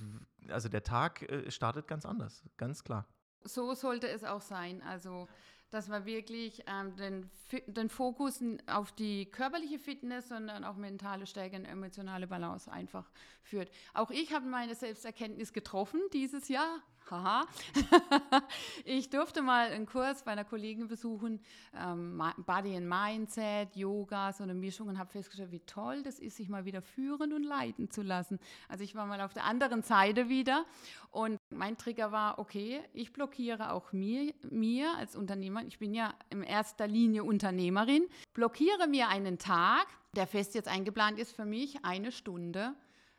also 0.49 0.69
der 0.69 0.83
Tag 0.83 1.23
äh, 1.23 1.51
startet 1.51 1.89
ganz 1.89 2.07
anders, 2.07 2.45
ganz 2.57 2.85
klar. 2.85 3.07
So 3.43 3.75
sollte 3.75 4.09
es 4.09 4.25
auch 4.25 4.41
sein. 4.41 4.83
Also 4.83 5.29
dass 5.71 5.89
man 5.89 6.05
wirklich 6.05 6.63
ähm, 6.67 6.97
den, 6.97 7.31
den 7.67 7.89
Fokus 7.89 8.43
auf 8.67 8.93
die 8.93 9.27
körperliche 9.27 9.79
Fitness, 9.79 10.29
sondern 10.29 10.65
auch 10.65 10.77
mentale 10.77 11.27
Stärke 11.27 11.57
und 11.57 11.65
emotionale 11.65 12.27
Balance 12.27 12.71
einfach 12.71 13.11
führt. 13.43 13.71
Auch 13.95 14.11
ich 14.11 14.33
habe 14.33 14.47
meine 14.47 14.75
Selbsterkenntnis 14.75 15.53
getroffen 15.53 16.01
dieses 16.13 16.49
Jahr. 16.49 16.83
Haha. 17.11 17.47
ich 18.85 19.11
durfte 19.11 19.43
mal 19.43 19.71
einen 19.71 19.87
Kurs 19.87 20.25
bei 20.25 20.33
einer 20.33 20.45
Kollegin 20.45 20.89
besuchen, 20.89 21.41
ähm, 21.75 22.23
Body 22.39 22.77
and 22.77 22.89
Mindset, 22.89 23.77
Yoga, 23.77 24.33
so 24.33 24.43
eine 24.43 24.55
Mischung 24.55 24.89
und 24.89 24.99
habe 24.99 25.11
festgestellt, 25.11 25.53
wie 25.53 25.61
toll 25.61 26.03
das 26.03 26.19
ist, 26.19 26.37
sich 26.37 26.49
mal 26.49 26.65
wieder 26.65 26.83
führen 26.83 27.33
und 27.33 27.43
leiten 27.43 27.91
zu 27.91 28.03
lassen. 28.03 28.39
Also 28.69 28.85
ich 28.85 28.95
war 28.95 29.07
mal 29.07 29.21
auf 29.21 29.33
der 29.33 29.45
anderen 29.45 29.83
Seite 29.83 30.29
wieder 30.29 30.65
und 31.11 31.39
mein 31.51 31.77
Trigger 31.77 32.13
war, 32.13 32.39
okay, 32.39 32.81
ich 32.93 33.13
blockiere 33.13 33.73
auch 33.73 33.93
mir, 33.93 34.35
mir 34.51 34.95
als 34.97 35.17
Unternehmer, 35.17 35.65
ich 35.65 35.79
bin 35.79 35.95
ja 35.95 36.15
in 36.31 36.43
erster 36.43 36.87
Linie 36.87 37.25
Unternehmerin, 37.25 38.07
blockiere 38.35 38.87
mir 38.89 39.09
einen 39.09 39.39
Tag, 39.39 39.87
der 40.15 40.27
fest 40.27 40.55
jetzt 40.55 40.69
eingeplant 40.69 41.19
ist 41.19 41.35
für 41.35 41.45
mich, 41.45 41.85
eine 41.85 42.13
Stunde, 42.13 42.75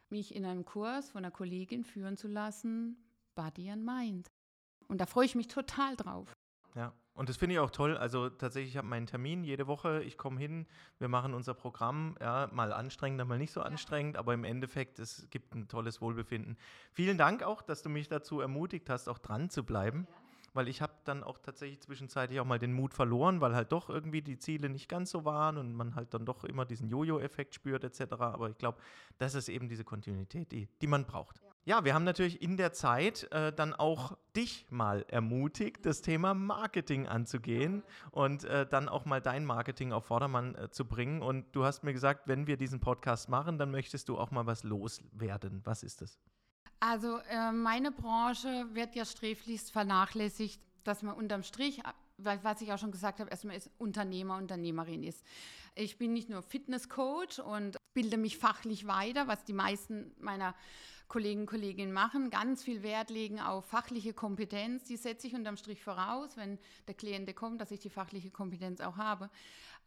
mich 0.09 0.35
in 0.35 0.45
einem 0.45 0.65
Kurs 0.65 1.09
von 1.09 1.23
einer 1.23 1.31
Kollegin 1.31 1.83
führen 1.83 2.17
zu 2.17 2.27
lassen, 2.27 2.97
Body 3.37 3.69
and 3.69 3.85
Mind. 3.85 4.27
Und 4.87 4.99
da 4.99 5.05
freue 5.05 5.25
ich 5.25 5.35
mich 5.35 5.47
total 5.47 5.95
drauf. 5.95 6.33
Ja, 6.75 6.93
und 7.13 7.29
das 7.29 7.37
finde 7.37 7.53
ich 7.53 7.59
auch 7.59 7.69
toll. 7.69 7.95
Also 7.95 8.29
tatsächlich, 8.29 8.71
ich 8.73 8.77
habe 8.77 8.87
meinen 8.87 9.05
Termin 9.05 9.43
jede 9.43 9.67
Woche, 9.67 10.03
ich 10.03 10.17
komme 10.17 10.39
hin, 10.39 10.65
wir 10.99 11.07
machen 11.07 11.33
unser 11.33 11.53
Programm, 11.53 12.15
ja, 12.19 12.49
mal 12.51 12.73
anstrengend, 12.73 13.25
mal 13.27 13.37
nicht 13.37 13.51
so 13.51 13.61
anstrengend, 13.61 14.17
aber 14.17 14.33
im 14.33 14.43
Endeffekt, 14.43 14.99
es 14.99 15.27
gibt 15.29 15.55
ein 15.55 15.67
tolles 15.67 16.01
Wohlbefinden. 16.01 16.57
Vielen 16.91 17.17
Dank 17.17 17.43
auch, 17.43 17.61
dass 17.61 17.81
du 17.81 17.89
mich 17.89 18.07
dazu 18.09 18.41
ermutigt 18.41 18.89
hast, 18.89 19.07
auch 19.07 19.19
dran 19.19 19.49
zu 19.49 19.63
bleiben. 19.63 20.07
Ja 20.09 20.27
weil 20.57 20.67
ich 20.67 20.81
habe 20.81 20.93
dann 21.03 21.23
auch 21.23 21.37
tatsächlich 21.37 21.79
zwischenzeitlich 21.81 22.39
auch 22.39 22.45
mal 22.45 22.57
den 22.57 22.73
Mut 22.73 22.95
verloren, 22.95 23.41
weil 23.41 23.53
halt 23.53 23.71
doch 23.71 23.89
irgendwie 23.89 24.23
die 24.23 24.39
Ziele 24.39 24.69
nicht 24.69 24.89
ganz 24.89 25.11
so 25.11 25.23
waren 25.23 25.55
und 25.57 25.71
man 25.73 25.93
halt 25.93 26.15
dann 26.15 26.25
doch 26.25 26.43
immer 26.43 26.65
diesen 26.65 26.89
Jojo-Effekt 26.89 27.53
spürt 27.53 27.83
etc. 27.83 28.13
Aber 28.13 28.49
ich 28.49 28.57
glaube, 28.57 28.79
das 29.19 29.35
ist 29.35 29.49
eben 29.49 29.69
diese 29.69 29.83
Kontinuität, 29.83 30.51
die, 30.51 30.67
die 30.81 30.87
man 30.87 31.05
braucht. 31.05 31.43
Ja, 31.67 31.83
wir 31.83 31.93
haben 31.93 32.05
natürlich 32.05 32.41
in 32.41 32.55
der 32.55 32.71
Zeit 32.71 33.29
äh, 33.33 33.51
dann 33.51 33.73
auch 33.73 34.17
dich 34.37 34.65
mal 34.69 35.05
ermutigt, 35.09 35.85
das 35.85 36.01
Thema 36.01 36.33
Marketing 36.33 37.07
anzugehen 37.07 37.83
und 38.11 38.45
äh, 38.45 38.65
dann 38.65 38.87
auch 38.87 39.03
mal 39.03 39.19
dein 39.19 39.43
Marketing 39.43 39.91
auf 39.91 40.05
Vordermann 40.05 40.55
äh, 40.55 40.69
zu 40.69 40.85
bringen. 40.85 41.21
Und 41.21 41.53
du 41.53 41.65
hast 41.65 41.83
mir 41.83 41.91
gesagt, 41.91 42.29
wenn 42.29 42.47
wir 42.47 42.55
diesen 42.55 42.79
Podcast 42.79 43.27
machen, 43.27 43.57
dann 43.57 43.69
möchtest 43.69 44.07
du 44.07 44.17
auch 44.17 44.31
mal 44.31 44.45
was 44.45 44.63
loswerden. 44.63 45.59
Was 45.65 45.83
ist 45.83 45.99
das? 45.99 46.17
Also 46.79 47.17
äh, 47.29 47.51
meine 47.51 47.91
Branche 47.91 48.67
wird 48.71 48.95
ja 48.95 49.03
sträflichst 49.03 49.73
vernachlässigt, 49.73 50.61
dass 50.85 51.03
man 51.03 51.15
unterm 51.15 51.43
Strich 51.43 51.81
was 52.19 52.61
ich 52.61 52.73
auch 52.73 52.79
schon 52.79 52.91
gesagt 52.91 53.19
habe, 53.19 53.29
erstmal 53.29 53.55
ist 53.55 53.69
Unternehmer, 53.77 54.37
Unternehmerin 54.37 55.03
ist. 55.03 55.23
Ich 55.75 55.99
bin 55.99 56.13
nicht 56.13 56.29
nur 56.29 56.41
Fitnesscoach 56.41 57.39
und 57.45 57.77
bilde 57.93 58.17
mich 58.17 58.39
fachlich 58.39 58.87
weiter, 58.87 59.27
was 59.27 59.43
die 59.43 59.53
meisten 59.53 60.15
meiner 60.19 60.55
Kollegen 61.07 61.45
Kolleginnen 61.45 61.93
machen, 61.93 62.29
ganz 62.29 62.63
viel 62.63 62.83
Wert 62.83 63.09
legen 63.09 63.39
auf 63.39 63.65
fachliche 63.65 64.13
Kompetenz. 64.13 64.83
Die 64.83 64.97
setze 64.97 65.27
ich 65.27 65.35
unterm 65.35 65.57
Strich 65.57 65.83
voraus, 65.83 66.35
wenn 66.35 66.59
der 66.87 66.95
Kliente 66.95 67.33
kommt, 67.33 67.61
dass 67.61 67.71
ich 67.71 67.79
die 67.79 67.89
fachliche 67.89 68.29
Kompetenz 68.29 68.81
auch 68.81 68.97
habe. 68.97 69.29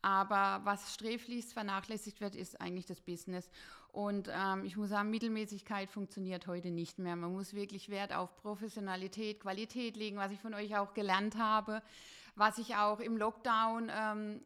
Aber 0.03 0.63
was 0.65 0.95
sträflichst 0.95 1.53
vernachlässigt 1.53 2.23
wird, 2.23 2.35
ist 2.35 2.61
eigentlich 2.61 2.87
das 2.87 3.03
Business. 3.03 3.51
Und 3.93 4.31
ähm, 4.33 4.65
ich 4.65 4.77
muss 4.77 4.89
sagen, 4.89 5.11
Mittelmäßigkeit 5.11 5.91
funktioniert 5.91 6.47
heute 6.47 6.71
nicht 6.71 6.99
mehr. 6.99 7.17
Man 7.17 7.33
muss 7.33 7.53
wirklich 7.53 7.91
Wert 7.91 8.15
auf 8.15 8.35
Professionalität, 8.37 9.41
Qualität 9.41 9.97
legen, 9.97 10.17
was 10.17 10.33
ich 10.33 10.41
von 10.41 10.55
euch 10.55 10.77
auch 10.77 10.95
gelernt 10.95 11.37
habe, 11.37 11.83
was 12.35 12.57
ich 12.57 12.77
auch 12.77 13.01
im 13.01 13.19
Lockdown 13.19 13.91
ähm, 13.95 14.41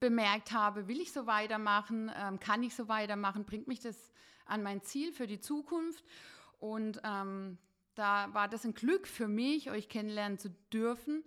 bemerkt 0.00 0.52
habe, 0.52 0.86
will 0.86 1.00
ich 1.00 1.12
so 1.12 1.26
weitermachen, 1.26 2.10
ähm, 2.16 2.38
kann 2.38 2.62
ich 2.62 2.74
so 2.74 2.88
weitermachen, 2.88 3.44
bringt 3.44 3.68
mich 3.68 3.80
das 3.80 4.12
an 4.44 4.62
mein 4.62 4.82
Ziel 4.82 5.12
für 5.12 5.26
die 5.26 5.40
Zukunft. 5.40 6.04
Und 6.58 7.00
ähm, 7.04 7.58
da 7.94 8.32
war 8.32 8.48
das 8.48 8.64
ein 8.64 8.74
Glück 8.74 9.06
für 9.06 9.28
mich, 9.28 9.70
euch 9.70 9.88
kennenlernen 9.88 10.38
zu 10.38 10.50
dürfen. 10.72 11.22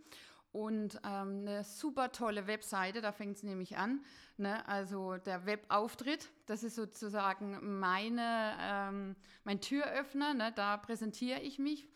Und 0.52 1.00
ähm, 1.04 1.42
eine 1.42 1.64
super 1.64 2.12
tolle 2.12 2.48
Webseite, 2.48 3.02
da 3.02 3.12
fängt 3.12 3.38
es 3.38 3.44
nämlich 3.44 3.78
an. 3.78 4.04
Ne? 4.38 4.68
Also 4.68 5.18
der 5.18 5.46
Webauftritt, 5.46 6.30
das 6.46 6.64
ist 6.64 6.76
sozusagen 6.76 7.80
meine, 7.80 8.56
ähm, 8.60 9.16
mein 9.44 9.62
Türöffner, 9.62 10.34
ne? 10.34 10.52
da 10.56 10.78
präsentiere 10.78 11.42
ich 11.42 11.60
mich 11.60 11.88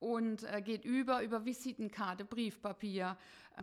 und 0.00 0.42
äh, 0.44 0.62
geht 0.62 0.84
über, 0.84 1.22
über 1.22 1.44
Visitenkarte, 1.44 2.24
Briefpapier, 2.24 3.16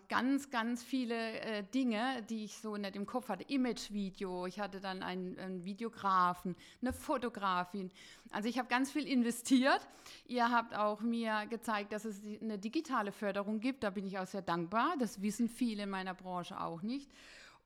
ganz, 0.08 0.50
ganz 0.50 0.84
viele 0.84 1.40
äh, 1.42 1.64
Dinge, 1.64 2.24
die 2.30 2.46
ich 2.46 2.58
so 2.60 2.78
nicht 2.78 2.96
im 2.96 3.06
Kopf 3.06 3.30
hatte. 3.30 3.44
Imagevideo, 3.48 4.46
ich 4.46 4.60
hatte 4.60 4.80
dann 4.80 5.02
einen, 5.04 5.38
einen 5.40 5.66
Videografen, 5.66 6.56
eine 6.82 6.94
Fotografin. 6.94 7.92
Also 8.32 8.48
ich 8.48 8.60
habe 8.60 8.68
ganz 8.68 8.92
viel 8.92 9.08
investiert. 9.08 9.88
Ihr 10.28 10.52
habt 10.52 10.76
auch 10.76 11.02
mir 11.02 11.46
gezeigt, 11.50 11.92
dass 11.92 12.06
es 12.06 12.22
eine 12.42 12.58
digitale 12.58 13.12
Förderung 13.12 13.60
gibt. 13.60 13.84
Da 13.84 13.90
bin 13.90 14.06
ich 14.06 14.20
auch 14.20 14.28
sehr 14.28 14.44
dankbar. 14.44 14.96
Das 15.00 15.22
wissen 15.22 15.50
viele 15.50 15.84
in 15.84 15.90
meiner 15.90 16.14
Branche 16.14 16.60
auch 16.60 16.82
nicht. 16.82 17.10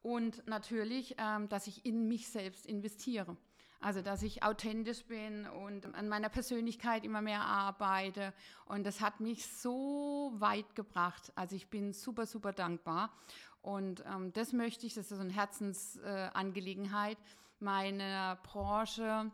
Und 0.02 0.48
natürlich, 0.48 1.16
ähm, 1.18 1.48
dass 1.50 1.68
ich 1.68 1.86
in 1.86 2.08
mich 2.08 2.28
selbst 2.28 2.66
investiere. 2.66 3.36
Also, 3.82 4.02
dass 4.02 4.22
ich 4.22 4.44
authentisch 4.44 5.04
bin 5.06 5.48
und 5.48 5.94
an 5.96 6.08
meiner 6.08 6.30
Persönlichkeit 6.30 7.04
immer 7.04 7.22
mehr 7.22 7.42
arbeite. 7.42 8.32
Und 8.66 8.86
das 8.86 9.02
hat 9.02 9.20
mich 9.20 9.48
so 9.48 10.32
weit 10.36 10.76
gebracht. 10.76 11.32
Also, 11.36 11.56
ich 11.56 11.68
bin 11.68 11.92
super, 11.92 12.28
super 12.28 12.54
dankbar. 12.54 13.12
Und 13.62 14.04
ähm, 14.06 14.32
das 14.34 14.54
möchte 14.54 14.86
ich, 14.86 14.94
das 14.94 15.12
ist 15.12 15.18
so 15.18 15.24
eine 15.24 15.34
Herzensangelegenheit, 15.34 17.18
äh, 17.18 17.22
meiner 17.60 18.38
Branche, 18.44 19.32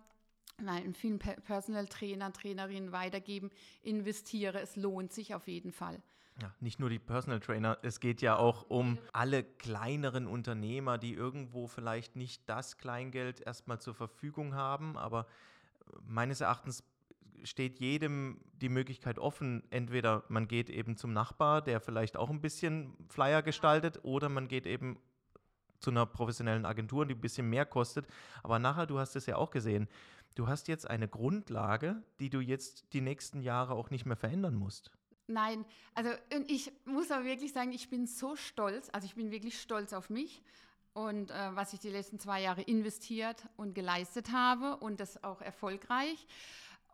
meinen 0.62 0.94
vielen 0.94 1.20
Personal 1.20 1.88
Trainer, 1.88 2.34
Trainerinnen 2.34 2.92
weitergeben, 2.92 3.51
investiere. 3.84 4.60
Es 4.62 4.75
lohnt 4.75 5.13
sich 5.13 5.36
auf 5.36 5.48
jeden 5.48 5.72
Fall. 5.72 6.01
Ja, 6.39 6.53
nicht 6.60 6.79
nur 6.79 6.89
die 6.89 7.00
Personal 7.00 7.39
Trainer, 7.39 7.79
es 7.82 8.00
geht 8.00 8.22
ja 8.22 8.36
auch 8.36 8.70
um 8.70 9.00
alle 9.12 9.44
kleineren 9.44 10.27
Unternehmer, 10.27 11.00
die 11.00 11.13
irgendwo 11.13 11.65
vielleicht 11.65 12.15
nicht 12.15 12.48
das 12.48 12.77
Kleingeld 12.77 13.41
erstmal 13.41 13.79
zur 13.79 13.96
Verfügung 13.96 14.53
haben, 14.53 14.98
aber 14.98 15.25
meines 16.06 16.41
Erachtens 16.41 16.84
steht 17.44 17.79
jedem 17.79 18.39
die 18.53 18.70
Möglichkeit 18.70 19.20
offen, 19.20 19.63
entweder 19.72 20.24
man 20.27 20.48
geht 20.48 20.70
eben 20.70 20.96
zum 20.96 21.13
Nachbar, 21.13 21.62
der 21.62 21.79
vielleicht 21.79 22.17
auch 22.17 22.29
ein 22.29 22.41
bisschen 22.41 22.94
Flyer 23.10 23.41
gestaltet, 23.41 24.00
oder 24.03 24.29
man 24.29 24.48
geht 24.48 24.65
eben 24.65 25.00
zu 25.79 25.91
einer 25.91 26.06
professionellen 26.06 26.65
Agentur, 26.65 27.06
die 27.06 27.13
ein 27.13 27.22
bisschen 27.22 27.50
mehr 27.50 27.65
kostet. 27.65 28.08
Aber 28.44 28.60
nachher, 28.60 28.88
du 28.88 29.00
hast 29.00 29.15
es 29.15 29.27
ja 29.27 29.36
auch 29.36 29.51
gesehen, 29.51 29.88
du 30.36 30.48
hast 30.48 30.67
jetzt 30.67 30.89
eine 30.89 31.08
Grundlage, 31.08 32.01
die 32.20 32.29
du 32.29 32.39
jetzt 32.39 32.94
die 32.94 33.01
nächsten 33.01 33.41
Jahre 33.41 33.74
auch 33.74 33.89
nicht 33.89 34.06
mehr 34.06 34.15
verändern 34.15 34.56
musst. 34.56 34.91
Nein, 35.27 35.65
also 35.93 36.10
ich 36.48 36.72
muss 36.86 37.12
aber 37.12 37.25
wirklich 37.25 37.51
sagen, 37.51 37.74
ich 37.74 37.89
bin 37.89 38.07
so 38.07 38.38
stolz, 38.38 38.89
also 38.93 39.05
ich 39.05 39.15
bin 39.15 39.29
wirklich 39.29 39.60
stolz 39.60 39.91
auf 39.91 40.10
mich 40.10 40.41
und 40.93 41.31
äh, 41.31 41.55
was 41.55 41.74
ich 41.74 41.79
die 41.81 41.89
letzten 41.89 42.17
zwei 42.17 42.41
Jahre 42.41 42.62
investiert 42.62 43.43
und 43.57 43.75
geleistet 43.75 44.31
habe 44.31 44.77
und 44.77 45.01
das 45.01 45.24
auch 45.25 45.41
erfolgreich. 45.41 46.25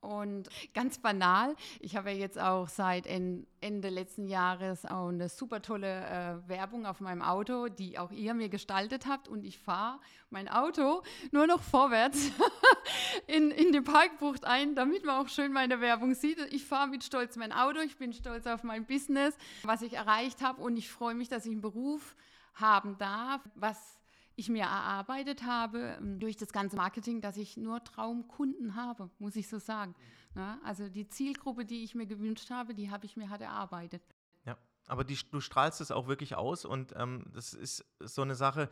Und 0.03 0.49
ganz 0.73 0.97
banal, 0.99 1.55
ich 1.79 1.95
habe 1.95 2.11
ja 2.11 2.17
jetzt 2.17 2.37
auch 2.37 2.67
seit 2.67 3.07
Ende 3.07 3.89
letzten 3.89 4.27
Jahres 4.27 4.85
auch 4.85 5.07
eine 5.07 5.29
super 5.29 5.61
tolle 5.61 5.87
äh, 5.87 6.49
Werbung 6.49 6.85
auf 6.85 6.99
meinem 6.99 7.21
Auto, 7.21 7.69
die 7.69 7.97
auch 7.97 8.11
ihr 8.11 8.33
mir 8.33 8.49
gestaltet 8.49 9.05
habt. 9.05 9.29
Und 9.29 9.45
ich 9.45 9.57
fahre 9.59 10.01
mein 10.29 10.49
Auto 10.49 11.03
nur 11.31 11.47
noch 11.47 11.61
vorwärts 11.61 12.31
in, 13.27 13.49
in 13.51 13.71
die 13.71 13.79
Parkbucht 13.79 14.43
ein, 14.43 14.75
damit 14.75 15.05
man 15.05 15.25
auch 15.25 15.29
schön 15.29 15.53
meine 15.53 15.79
Werbung 15.79 16.15
sieht. 16.15 16.37
Ich 16.51 16.65
fahre 16.65 16.89
mit 16.89 17.05
Stolz 17.05 17.37
mein 17.37 17.53
Auto, 17.53 17.79
ich 17.79 17.95
bin 17.95 18.11
stolz 18.11 18.45
auf 18.45 18.63
mein 18.63 18.85
Business, 18.85 19.37
was 19.63 19.81
ich 19.83 19.93
erreicht 19.93 20.41
habe. 20.41 20.61
Und 20.61 20.75
ich 20.75 20.89
freue 20.89 21.15
mich, 21.15 21.29
dass 21.29 21.45
ich 21.45 21.53
einen 21.53 21.61
Beruf 21.61 22.17
haben 22.55 22.97
darf, 22.97 23.41
was 23.55 24.02
ich 24.35 24.49
mir 24.49 24.63
erarbeitet 24.63 25.43
habe 25.43 25.97
ähm, 25.99 26.19
durch 26.19 26.37
das 26.37 26.51
ganze 26.51 26.75
Marketing, 26.75 27.21
dass 27.21 27.37
ich 27.37 27.57
nur 27.57 27.83
Traumkunden 27.83 28.75
habe, 28.75 29.09
muss 29.19 29.35
ich 29.35 29.47
so 29.47 29.59
sagen. 29.59 29.95
Ja, 30.35 30.59
also 30.63 30.89
die 30.89 31.07
Zielgruppe, 31.07 31.65
die 31.65 31.83
ich 31.83 31.95
mir 31.95 32.07
gewünscht 32.07 32.49
habe, 32.49 32.73
die 32.73 32.89
habe 32.89 33.05
ich 33.05 33.15
mir 33.15 33.29
halt 33.29 33.41
erarbeitet. 33.41 34.03
Ja, 34.45 34.57
aber 34.87 35.03
die, 35.03 35.17
du 35.31 35.39
strahlst 35.39 35.81
es 35.81 35.91
auch 35.91 36.07
wirklich 36.07 36.35
aus 36.35 36.65
und 36.65 36.93
ähm, 36.95 37.25
das 37.33 37.53
ist 37.53 37.85
so 37.99 38.23
eine 38.23 38.35
Sache, 38.35 38.69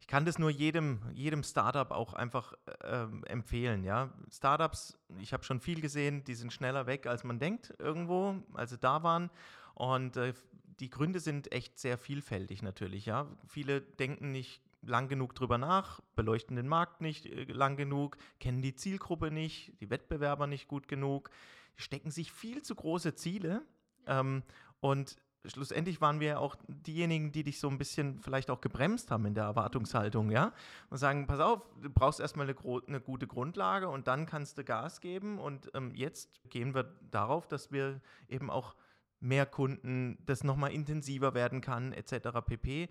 ich 0.00 0.06
kann 0.06 0.24
das 0.24 0.38
nur 0.38 0.50
jedem, 0.50 1.00
jedem 1.12 1.42
Startup 1.42 1.90
auch 1.90 2.14
einfach 2.14 2.54
ähm, 2.84 3.24
empfehlen. 3.24 3.84
Ja? 3.84 4.12
Startups, 4.30 4.96
ich 5.18 5.32
habe 5.32 5.44
schon 5.44 5.60
viel 5.60 5.80
gesehen, 5.80 6.24
die 6.24 6.34
sind 6.34 6.52
schneller 6.52 6.86
weg, 6.86 7.06
als 7.06 7.24
man 7.24 7.38
denkt, 7.38 7.74
irgendwo, 7.78 8.36
als 8.54 8.70
sie 8.70 8.78
da 8.78 9.02
waren. 9.02 9.30
Und 9.74 10.16
äh, 10.16 10.34
die 10.80 10.90
Gründe 10.90 11.20
sind 11.20 11.52
echt 11.52 11.78
sehr 11.78 11.98
vielfältig 11.98 12.62
natürlich. 12.62 13.06
Ja? 13.06 13.26
Viele 13.46 13.80
denken 13.80 14.30
nicht 14.32 14.62
lang 14.88 15.08
genug 15.08 15.34
drüber 15.34 15.58
nach, 15.58 16.00
beleuchten 16.16 16.56
den 16.56 16.68
Markt 16.68 17.00
nicht 17.00 17.26
äh, 17.26 17.44
lang 17.44 17.76
genug, 17.76 18.16
kennen 18.40 18.62
die 18.62 18.74
Zielgruppe 18.74 19.30
nicht, 19.30 19.80
die 19.80 19.90
Wettbewerber 19.90 20.46
nicht 20.46 20.68
gut 20.68 20.88
genug, 20.88 21.30
stecken 21.76 22.10
sich 22.10 22.32
viel 22.32 22.62
zu 22.62 22.74
große 22.74 23.14
Ziele. 23.14 23.62
Ja. 24.06 24.20
Ähm, 24.20 24.42
und 24.80 25.16
schlussendlich 25.44 26.00
waren 26.00 26.20
wir 26.20 26.40
auch 26.40 26.56
diejenigen, 26.66 27.32
die 27.32 27.44
dich 27.44 27.60
so 27.60 27.68
ein 27.68 27.78
bisschen 27.78 28.20
vielleicht 28.20 28.50
auch 28.50 28.60
gebremst 28.60 29.10
haben 29.10 29.26
in 29.26 29.34
der 29.34 29.44
Erwartungshaltung, 29.44 30.30
ja? 30.30 30.52
Und 30.90 30.98
sagen, 30.98 31.26
pass 31.26 31.40
auf, 31.40 31.62
du 31.82 31.90
brauchst 31.90 32.20
erstmal 32.20 32.48
eine, 32.48 32.56
eine 32.86 33.00
gute 33.00 33.26
Grundlage 33.26 33.88
und 33.88 34.08
dann 34.08 34.26
kannst 34.26 34.58
du 34.58 34.64
Gas 34.64 35.00
geben. 35.00 35.38
Und 35.38 35.70
ähm, 35.74 35.94
jetzt 35.94 36.30
gehen 36.50 36.74
wir 36.74 36.94
darauf, 37.10 37.46
dass 37.46 37.72
wir 37.72 38.00
eben 38.28 38.50
auch 38.50 38.74
mehr 39.20 39.46
Kunden, 39.46 40.18
das 40.26 40.44
nochmal 40.44 40.72
intensiver 40.72 41.34
werden 41.34 41.60
kann, 41.60 41.92
etc. 41.92 42.28
pp. 42.46 42.88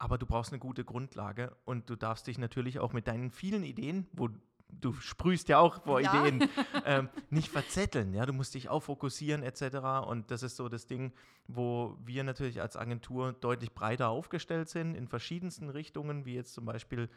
Aber 0.00 0.18
du 0.18 0.26
brauchst 0.26 0.50
eine 0.50 0.58
gute 0.58 0.84
Grundlage 0.84 1.54
und 1.64 1.88
du 1.88 1.94
darfst 1.94 2.26
dich 2.26 2.38
natürlich 2.38 2.80
auch 2.80 2.92
mit 2.92 3.06
deinen 3.06 3.30
vielen 3.30 3.62
Ideen, 3.62 4.08
wo 4.12 4.30
du 4.68 4.94
sprühst 4.94 5.48
ja 5.48 5.58
auch 5.58 5.82
vor 5.84 6.00
ja. 6.00 6.24
Ideen, 6.24 6.48
ähm, 6.86 7.08
nicht 7.28 7.48
verzetteln. 7.48 8.14
Ja, 8.14 8.24
du 8.24 8.32
musst 8.32 8.54
dich 8.54 8.68
auch 8.68 8.80
fokussieren 8.80 9.42
etc. 9.42 10.06
Und 10.06 10.30
das 10.30 10.42
ist 10.42 10.56
so 10.56 10.68
das 10.68 10.86
Ding, 10.86 11.12
wo 11.46 11.98
wir 12.02 12.24
natürlich 12.24 12.62
als 12.62 12.76
Agentur 12.76 13.34
deutlich 13.34 13.74
breiter 13.74 14.08
aufgestellt 14.08 14.70
sind 14.70 14.94
in 14.94 15.06
verschiedensten 15.06 15.68
Richtungen, 15.68 16.24
wie 16.24 16.34
jetzt 16.34 16.54
zum 16.54 16.64
Beispiel 16.64 17.08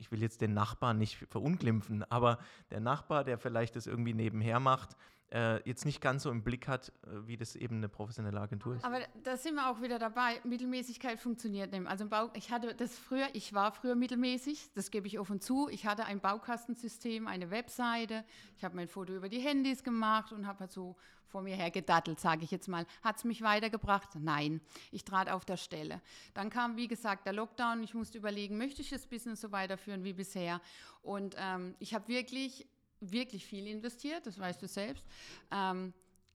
ich 0.00 0.10
will 0.10 0.22
jetzt 0.22 0.40
den 0.40 0.54
Nachbarn 0.54 0.96
nicht 0.96 1.16
verunglimpfen, 1.28 2.10
aber 2.10 2.38
der 2.70 2.80
Nachbar, 2.80 3.22
der 3.22 3.36
vielleicht 3.36 3.76
das 3.76 3.86
irgendwie 3.86 4.14
nebenher 4.14 4.58
macht, 4.58 4.96
äh, 5.32 5.68
jetzt 5.68 5.84
nicht 5.84 6.00
ganz 6.00 6.24
so 6.24 6.30
im 6.30 6.42
Blick 6.42 6.66
hat, 6.68 6.92
äh, 7.04 7.26
wie 7.26 7.36
das 7.36 7.56
eben 7.56 7.76
eine 7.76 7.88
professionelle 7.88 8.40
Agentur 8.40 8.76
ist. 8.76 8.84
Aber 8.84 9.00
da 9.22 9.36
sind 9.36 9.54
wir 9.54 9.70
auch 9.70 9.80
wieder 9.80 9.98
dabei. 9.98 10.40
Mittelmäßigkeit 10.44 11.18
funktioniert 11.18 11.72
nicht. 11.72 11.86
Also 11.86 12.06
Bau, 12.06 12.30
ich 12.34 12.50
hatte 12.50 12.74
das 12.74 12.98
früher, 12.98 13.28
ich 13.32 13.54
war 13.54 13.72
früher 13.72 13.94
mittelmäßig, 13.94 14.70
das 14.74 14.90
gebe 14.90 15.06
ich 15.06 15.18
offen 15.18 15.40
zu. 15.40 15.68
Ich 15.70 15.86
hatte 15.86 16.04
ein 16.04 16.20
Baukastensystem, 16.20 17.28
eine 17.28 17.50
Webseite. 17.50 18.24
Ich 18.56 18.64
habe 18.64 18.76
mein 18.76 18.88
Foto 18.88 19.14
über 19.14 19.28
die 19.28 19.40
Handys 19.40 19.84
gemacht 19.84 20.32
und 20.32 20.46
habe 20.46 20.60
halt 20.60 20.72
so 20.72 20.96
vor 21.30 21.42
mir 21.42 21.54
her 21.54 21.70
gedattelt, 21.70 22.18
sage 22.18 22.42
ich 22.44 22.50
jetzt 22.50 22.66
mal. 22.66 22.84
Hat 23.02 23.18
es 23.18 23.24
mich 23.24 23.40
weitergebracht? 23.40 24.08
Nein. 24.16 24.60
Ich 24.90 25.04
trat 25.04 25.30
auf 25.30 25.44
der 25.44 25.56
Stelle. 25.56 26.00
Dann 26.34 26.50
kam, 26.50 26.76
wie 26.76 26.88
gesagt, 26.88 27.26
der 27.26 27.32
Lockdown. 27.32 27.84
Ich 27.84 27.94
musste 27.94 28.18
überlegen, 28.18 28.58
möchte 28.58 28.82
ich 28.82 28.90
das 28.90 29.06
Business 29.06 29.40
so 29.40 29.52
weiterführen 29.52 30.02
wie 30.02 30.12
bisher? 30.12 30.60
Und 31.02 31.36
ähm, 31.38 31.76
ich 31.78 31.94
habe 31.94 32.08
wirklich 32.08 32.66
wirklich 33.00 33.46
viel 33.46 33.66
investiert, 33.66 34.26
das 34.26 34.38
weißt 34.38 34.62
du 34.62 34.68
selbst. 34.68 35.04
Ähm, 35.50 35.92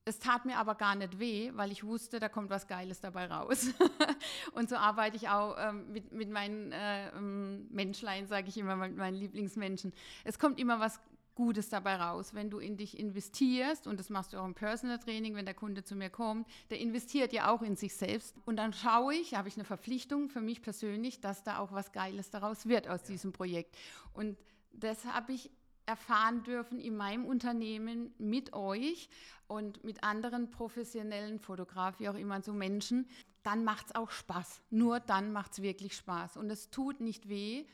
es 0.07 0.19
tat 0.19 0.45
mir 0.45 0.57
aber 0.57 0.75
gar 0.75 0.95
nicht 0.95 1.19
weh, 1.19 1.51
weil 1.55 1.71
ich 1.71 1.83
wusste, 1.83 2.19
da 2.19 2.29
kommt 2.29 2.51
was 2.51 2.67
Geiles 2.67 2.99
dabei 2.99 3.25
raus. 3.25 3.71
und 4.53 4.69
so 4.69 4.75
arbeite 4.75 5.17
ich 5.17 5.29
auch 5.29 5.55
ähm, 5.57 5.91
mit, 5.91 6.11
mit 6.11 6.29
meinen 6.29 6.71
äh, 6.71 7.09
ähm, 7.09 7.67
Menschlein, 7.71 8.27
sage 8.27 8.49
ich 8.49 8.57
immer, 8.57 8.75
mit 8.75 8.95
meinen 8.95 9.15
Lieblingsmenschen. 9.15 9.93
Es 10.23 10.37
kommt 10.37 10.59
immer 10.59 10.79
was 10.79 10.99
Gutes 11.33 11.69
dabei 11.69 11.95
raus. 11.95 12.35
Wenn 12.35 12.51
du 12.51 12.59
in 12.59 12.77
dich 12.77 12.99
investierst, 12.99 13.87
und 13.87 13.99
das 13.99 14.09
machst 14.09 14.33
du 14.33 14.37
auch 14.37 14.45
im 14.45 14.53
Personal 14.53 14.99
Training, 14.99 15.35
wenn 15.35 15.45
der 15.45 15.55
Kunde 15.55 15.83
zu 15.83 15.95
mir 15.95 16.11
kommt, 16.11 16.47
der 16.69 16.79
investiert 16.79 17.33
ja 17.33 17.51
auch 17.51 17.63
in 17.63 17.75
sich 17.75 17.95
selbst. 17.95 18.35
Und 18.45 18.57
dann 18.57 18.73
schaue 18.73 19.15
ich, 19.15 19.33
habe 19.33 19.49
ich 19.49 19.55
eine 19.55 19.65
Verpflichtung 19.65 20.29
für 20.29 20.39
mich 20.39 20.61
persönlich, 20.61 21.19
dass 21.19 21.43
da 21.43 21.57
auch 21.57 21.71
was 21.71 21.91
Geiles 21.91 22.29
daraus 22.29 22.67
wird 22.67 22.87
aus 22.87 23.01
ja. 23.01 23.07
diesem 23.07 23.33
Projekt. 23.33 23.75
Und 24.13 24.37
das 24.71 25.03
habe 25.05 25.33
ich 25.33 25.49
erfahren 25.85 26.43
dürfen 26.43 26.79
in 26.79 26.95
meinem 26.95 27.25
Unternehmen 27.25 28.13
mit 28.17 28.53
euch 28.53 29.09
und 29.47 29.83
mit 29.83 30.03
anderen 30.03 30.49
professionellen 30.49 31.39
Fotografen, 31.39 31.99
wie 31.99 32.09
auch 32.09 32.15
immer, 32.15 32.41
so 32.41 32.53
Menschen, 32.53 33.07
dann 33.43 33.63
macht 33.63 33.87
es 33.87 33.95
auch 33.95 34.11
Spaß. 34.11 34.61
Nur 34.71 34.99
dann 34.99 35.31
macht 35.31 35.53
es 35.53 35.61
wirklich 35.61 35.95
Spaß. 35.95 36.37
Und 36.37 36.49
es 36.49 36.71
tut 36.71 36.99
nicht 36.99 37.29
weh, 37.29 37.65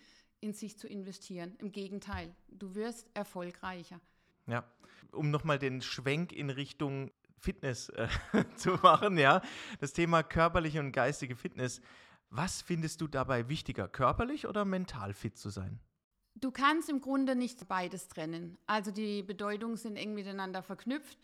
in 0.41 0.53
sich 0.53 0.77
zu 0.77 0.87
investieren. 0.87 1.55
Im 1.59 1.71
Gegenteil, 1.71 2.35
du 2.49 2.75
wirst 2.75 3.09
erfolgreicher. 3.13 4.01
Ja, 4.47 4.65
um 5.11 5.29
nochmal 5.29 5.59
den 5.59 5.81
Schwenk 5.81 6.33
in 6.33 6.49
Richtung 6.49 7.11
Fitness 7.37 7.89
äh, 7.89 8.07
zu 8.55 8.71
machen, 8.83 9.17
ja, 9.17 9.41
das 9.79 9.93
Thema 9.93 10.23
körperliche 10.23 10.79
und 10.79 10.91
geistige 10.91 11.35
Fitness. 11.35 11.81
Was 12.29 12.61
findest 12.61 13.01
du 13.01 13.07
dabei 13.07 13.49
wichtiger, 13.49 13.87
körperlich 13.87 14.47
oder 14.47 14.65
mental 14.65 15.13
fit 15.13 15.37
zu 15.37 15.49
sein? 15.49 15.79
Du 16.35 16.51
kannst 16.51 16.89
im 16.89 17.01
Grunde 17.01 17.35
nicht 17.35 17.67
beides 17.67 18.07
trennen. 18.07 18.57
Also 18.65 18.91
die 18.91 19.21
Bedeutungen 19.23 19.77
sind 19.77 19.95
eng 19.97 20.13
miteinander 20.13 20.63
verknüpft. 20.63 21.17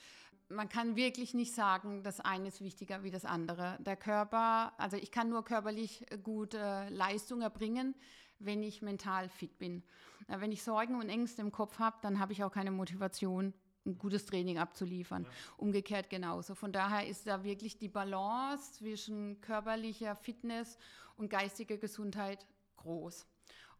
Man 0.49 0.69
kann 0.69 0.95
wirklich 0.95 1.33
nicht 1.33 1.53
sagen, 1.53 2.03
das 2.03 2.19
eine 2.19 2.47
ist 2.47 2.61
wichtiger 2.61 3.03
wie 3.03 3.11
das 3.11 3.25
andere. 3.25 3.77
Der 3.81 3.97
Körper, 3.97 4.73
also 4.77 4.95
ich 4.95 5.11
kann 5.11 5.29
nur 5.29 5.43
körperlich 5.43 6.05
gute 6.23 6.87
Leistung 6.89 7.41
erbringen, 7.41 7.95
wenn 8.39 8.63
ich 8.63 8.81
mental 8.81 9.29
fit 9.29 9.57
bin. 9.57 9.83
Wenn 10.27 10.51
ich 10.51 10.63
Sorgen 10.63 10.95
und 10.95 11.09
Ängste 11.09 11.41
im 11.41 11.51
Kopf 11.51 11.79
habe, 11.79 11.97
dann 12.01 12.19
habe 12.19 12.33
ich 12.33 12.43
auch 12.43 12.51
keine 12.51 12.71
Motivation, 12.71 13.53
ein 13.85 13.97
gutes 13.97 14.25
Training 14.25 14.57
abzuliefern. 14.57 15.23
Ja. 15.23 15.29
Umgekehrt 15.57 16.09
genauso. 16.09 16.55
Von 16.55 16.71
daher 16.71 17.07
ist 17.07 17.27
da 17.27 17.43
wirklich 17.43 17.77
die 17.77 17.87
Balance 17.87 18.73
zwischen 18.73 19.41
körperlicher 19.41 20.15
Fitness 20.15 20.77
und 21.15 21.29
geistiger 21.29 21.77
Gesundheit 21.77 22.45
groß. 22.77 23.25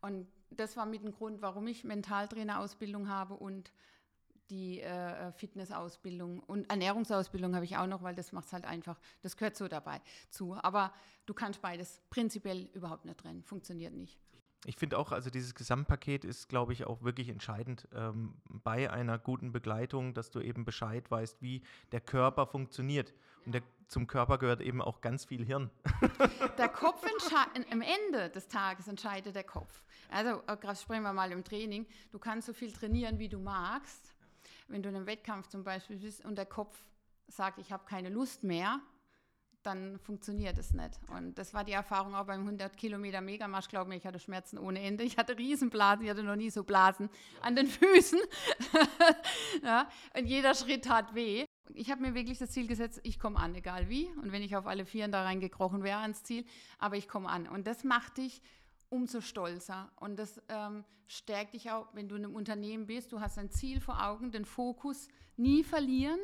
Und 0.01 0.27
das 0.50 0.77
war 0.77 0.86
mit 0.86 1.04
dem 1.04 1.12
Grund, 1.12 1.42
warum 1.42 1.68
ich 1.68 1.84
Mentaltrainerausbildung 1.84 3.10
habe 3.10 3.34
und 3.36 3.72
die 4.50 4.82
äh, 4.82 5.32
Fitnessausbildung 5.34 6.39
und 6.39 6.70
Ernährungsausbildung 6.70 7.54
habe 7.56 7.66
ich 7.66 7.77
auch 7.77 7.88
noch, 7.88 8.01
weil 8.01 8.16
das 8.16 8.32
macht 8.32 8.48
es 8.48 8.54
halt 8.54 8.66
einfach, 8.66 8.98
das 9.22 9.36
gehört 9.36 9.58
so 9.58 9.68
dabei 9.68 10.01
zu. 10.30 10.56
Aber 10.56 10.94
du 11.25 11.34
kannst 11.34 11.62
beides 11.62 12.01
prinzipiell 12.10 12.70
überhaupt 12.74 13.06
nicht 13.06 13.20
trennen, 13.20 13.44
funktioniert 13.44 13.94
nicht. 13.94 14.18
Ich 14.68 14.76
finde 14.76 15.00
auch, 15.00 15.14
also 15.14 15.30
dieses 15.30 15.56
Gesamtpaket 15.56 16.26
ist, 16.26 16.50
glaube 16.50 16.74
ich, 16.74 16.86
auch 16.86 17.02
wirklich 17.02 17.30
entscheidend 17.30 17.88
ähm, 17.96 18.34
bei 18.50 18.92
einer 18.92 19.18
guten 19.18 19.54
Begleitung, 19.54 20.14
dass 20.14 20.30
du 20.30 20.42
eben 20.42 20.66
Bescheid 20.66 21.10
weißt, 21.10 21.42
wie 21.42 21.64
der 21.94 22.02
Körper 22.02 22.46
funktioniert. 22.46 23.14
Und 23.46 23.54
der, 23.54 23.62
zum 23.88 24.08
Körper 24.08 24.38
gehört 24.38 24.60
eben 24.60 24.82
auch 24.82 25.00
ganz 25.00 25.24
viel 25.24 25.46
Hirn. 25.46 25.72
Der 26.58 26.68
Kopf 26.68 27.02
entscheidet, 27.02 27.72
am 27.72 27.82
Ende 27.82 28.30
des 28.30 28.50
Tages 28.50 28.90
entscheidet 28.90 29.36
der 29.36 29.46
Kopf. 29.46 29.86
Also, 30.10 30.44
äh, 30.48 30.58
gerade 30.58 30.76
sprechen 30.76 31.04
wir 31.04 31.14
mal 31.14 31.32
im 31.32 31.46
Training. 31.46 31.86
Du 32.12 32.20
kannst 32.20 32.48
so 32.48 32.54
viel 32.54 32.74
trainieren, 32.74 33.20
wie 33.20 33.30
du 33.30 33.40
magst. 33.40 34.14
Wenn 34.68 34.84
du 34.84 34.90
in 34.90 34.98
einem 34.98 35.06
Wettkampf 35.06 35.48
zum 35.48 35.64
Beispiel 35.64 35.96
bist 35.96 36.26
und 36.26 36.38
der 36.38 36.46
Kopf 36.46 36.84
sagt, 37.30 37.58
ich 37.60 37.72
habe 37.72 37.86
keine 37.86 38.10
Lust 38.10 38.44
mehr, 38.44 38.82
dann 39.64 40.00
funktioniert 40.00 40.58
es 40.58 40.74
nicht. 40.74 41.00
Und 41.10 41.38
das 41.38 41.54
war 41.54 41.64
die 41.64 41.74
Erfahrung 41.74 42.16
auch 42.16 42.26
beim 42.26 42.42
100 42.42 42.76
Kilometer 42.78 43.22
Megamarsch. 43.22 43.68
Glaub 43.68 43.88
mir, 43.88 43.96
ich 43.96 44.06
hatte 44.06 44.20
Schmerzen 44.20 44.58
ohne 44.58 44.82
Ende. 44.82 45.04
Ich 45.04 45.18
hatte 45.18 45.38
Riesenblasen. 45.38 46.06
Ich 46.06 46.10
hatte 46.10 46.24
noch 46.24 46.36
nie 46.36 46.50
so 46.50 46.64
Blasen 46.64 47.10
an 47.42 47.56
den 47.56 47.68
Füßen. 47.68 48.20
ja, 49.64 49.90
und 50.16 50.26
jeder 50.26 50.54
Schritt 50.56 50.86
tat 50.86 51.14
weh. 51.16 51.46
Ich 51.74 51.92
habe 51.92 52.02
mir 52.02 52.16
wirklich 52.16 52.38
das 52.38 52.52
Ziel 52.52 52.66
gesetzt, 52.66 53.02
ich 53.04 53.20
komme 53.20 53.38
an, 53.38 53.54
egal 53.56 53.90
wie. 53.90 54.06
Und 54.22 54.32
wenn 54.32 54.42
ich 54.42 54.56
auf 54.56 54.68
alle 54.68 54.86
Vieren 54.86 55.12
da 55.12 55.24
reingekrochen 55.24 55.84
wäre 55.84 56.00
ans 56.00 56.24
Ziel, 56.24 56.46
aber 56.80 56.96
ich 56.96 57.08
komme 57.08 57.28
an. 57.28 57.48
Und 57.48 57.68
das 57.68 57.84
macht 57.84 58.18
dich 58.18 58.42
umso 58.89 59.22
stolzer. 59.22 59.91
Und 59.96 60.17
das 60.17 60.41
ähm, 60.50 60.84
stärkt 61.08 61.53
dich 61.53 61.72
auch, 61.72 61.88
wenn 61.94 62.10
du 62.10 62.15
in 62.15 62.25
einem 62.25 62.36
Unternehmen 62.36 62.88
bist. 62.88 63.12
Du 63.12 63.20
hast 63.20 63.38
ein 63.38 63.50
Ziel 63.50 63.79
vor 63.79 64.03
Augen, 64.06 64.32
den 64.32 64.46
Fokus 64.46 65.08
nie 65.36 65.63
verlieren. 65.63 66.20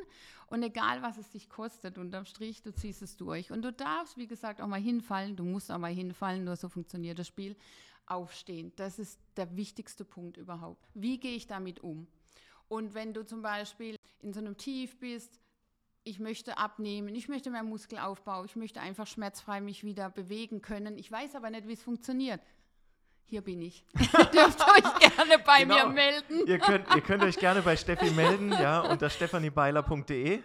Und 0.47 0.63
egal, 0.63 1.01
was 1.01 1.17
es 1.17 1.29
dich 1.29 1.49
kostet, 1.49 1.97
unterm 1.97 2.25
Strich, 2.25 2.61
du 2.61 2.73
ziehst 2.73 3.01
es 3.01 3.17
durch. 3.17 3.51
Und 3.51 3.63
du 3.63 3.71
darfst, 3.71 4.17
wie 4.17 4.27
gesagt, 4.27 4.61
auch 4.61 4.67
mal 4.67 4.81
hinfallen. 4.81 5.35
Du 5.35 5.43
musst 5.43 5.71
auch 5.71 5.77
mal 5.77 5.93
hinfallen, 5.93 6.43
nur 6.43 6.55
so 6.55 6.69
funktioniert 6.69 7.19
das 7.19 7.27
Spiel. 7.27 7.55
Aufstehen. 8.05 8.73
Das 8.75 8.99
ist 8.99 9.17
der 9.37 9.55
wichtigste 9.55 10.03
Punkt 10.03 10.37
überhaupt. 10.37 10.85
Wie 10.93 11.19
gehe 11.19 11.35
ich 11.35 11.47
damit 11.47 11.79
um? 11.79 12.07
Und 12.67 12.93
wenn 12.93 13.13
du 13.13 13.25
zum 13.25 13.41
Beispiel 13.41 13.95
in 14.19 14.33
so 14.33 14.39
einem 14.39 14.57
Tief 14.57 14.99
bist, 14.99 15.39
ich 16.03 16.19
möchte 16.19 16.57
abnehmen, 16.57 17.15
ich 17.15 17.29
möchte 17.29 17.49
mehr 17.49 17.63
Muskelaufbau, 17.63 18.43
ich 18.43 18.55
möchte 18.55 18.81
einfach 18.81 19.07
schmerzfrei 19.07 19.61
mich 19.61 19.83
wieder 19.83 20.09
bewegen 20.09 20.61
können. 20.61 20.97
Ich 20.97 21.11
weiß 21.11 21.35
aber 21.35 21.49
nicht, 21.49 21.67
wie 21.67 21.73
es 21.73 21.83
funktioniert. 21.83 22.41
Hier 23.25 23.41
bin 23.41 23.61
ich. 23.61 23.85
Dürft 23.93 24.61
euch 24.61 24.99
gerne 24.99 25.39
bei 25.45 25.63
genau. 25.63 25.87
mir 25.87 25.93
melden. 25.93 26.45
Ihr 26.45 26.59
könnt, 26.59 26.93
ihr 26.93 27.01
könnt 27.01 27.23
euch 27.23 27.37
gerne 27.37 27.61
bei 27.61 27.77
Steffi 27.77 28.11
melden, 28.11 28.51
ja, 28.51 28.81
unter 28.81 29.09
stephaniebeiler.de. 29.09 30.41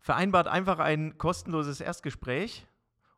Vereinbart 0.00 0.48
einfach 0.48 0.78
ein 0.78 1.18
kostenloses 1.18 1.80
Erstgespräch 1.80 2.66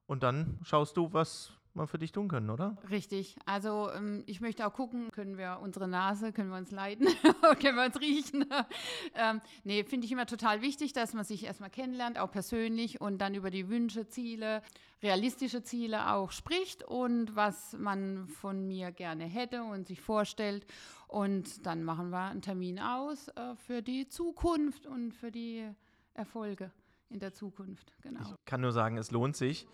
und 0.06 0.22
dann 0.22 0.58
schaust 0.62 0.96
du, 0.96 1.12
was 1.12 1.52
mal 1.74 1.86
für 1.86 1.98
dich 1.98 2.12
tun 2.12 2.28
können, 2.28 2.50
oder? 2.50 2.76
Richtig. 2.90 3.36
Also 3.46 3.90
ähm, 3.92 4.22
ich 4.26 4.40
möchte 4.40 4.66
auch 4.66 4.72
gucken, 4.72 5.10
können 5.10 5.36
wir 5.36 5.58
unsere 5.60 5.88
Nase, 5.88 6.32
können 6.32 6.50
wir 6.50 6.56
uns 6.56 6.70
leiden, 6.70 7.06
können 7.60 7.76
wir 7.76 7.84
uns 7.84 8.00
riechen. 8.00 8.46
ähm, 9.14 9.40
nee, 9.64 9.84
finde 9.84 10.06
ich 10.06 10.12
immer 10.12 10.26
total 10.26 10.62
wichtig, 10.62 10.92
dass 10.92 11.14
man 11.14 11.24
sich 11.24 11.44
erstmal 11.44 11.70
kennenlernt, 11.70 12.18
auch 12.18 12.30
persönlich 12.30 13.00
und 13.00 13.18
dann 13.18 13.34
über 13.34 13.50
die 13.50 13.68
Wünsche, 13.68 14.08
Ziele, 14.08 14.62
realistische 15.02 15.62
Ziele 15.62 16.12
auch 16.12 16.30
spricht 16.30 16.84
und 16.84 17.34
was 17.34 17.76
man 17.78 18.28
von 18.28 18.66
mir 18.66 18.92
gerne 18.92 19.24
hätte 19.24 19.64
und 19.64 19.86
sich 19.86 20.00
vorstellt. 20.00 20.66
Und 21.08 21.66
dann 21.66 21.84
machen 21.84 22.10
wir 22.10 22.30
einen 22.30 22.42
Termin 22.42 22.78
aus 22.78 23.28
äh, 23.28 23.54
für 23.66 23.82
die 23.82 24.08
Zukunft 24.08 24.86
und 24.86 25.12
für 25.12 25.30
die 25.30 25.68
Erfolge 26.14 26.70
in 27.10 27.18
der 27.18 27.32
Zukunft. 27.32 27.92
Genau. 28.02 28.20
Ich 28.20 28.44
kann 28.44 28.60
nur 28.60 28.72
sagen, 28.72 28.96
es 28.96 29.10
lohnt 29.10 29.36
sich. 29.36 29.66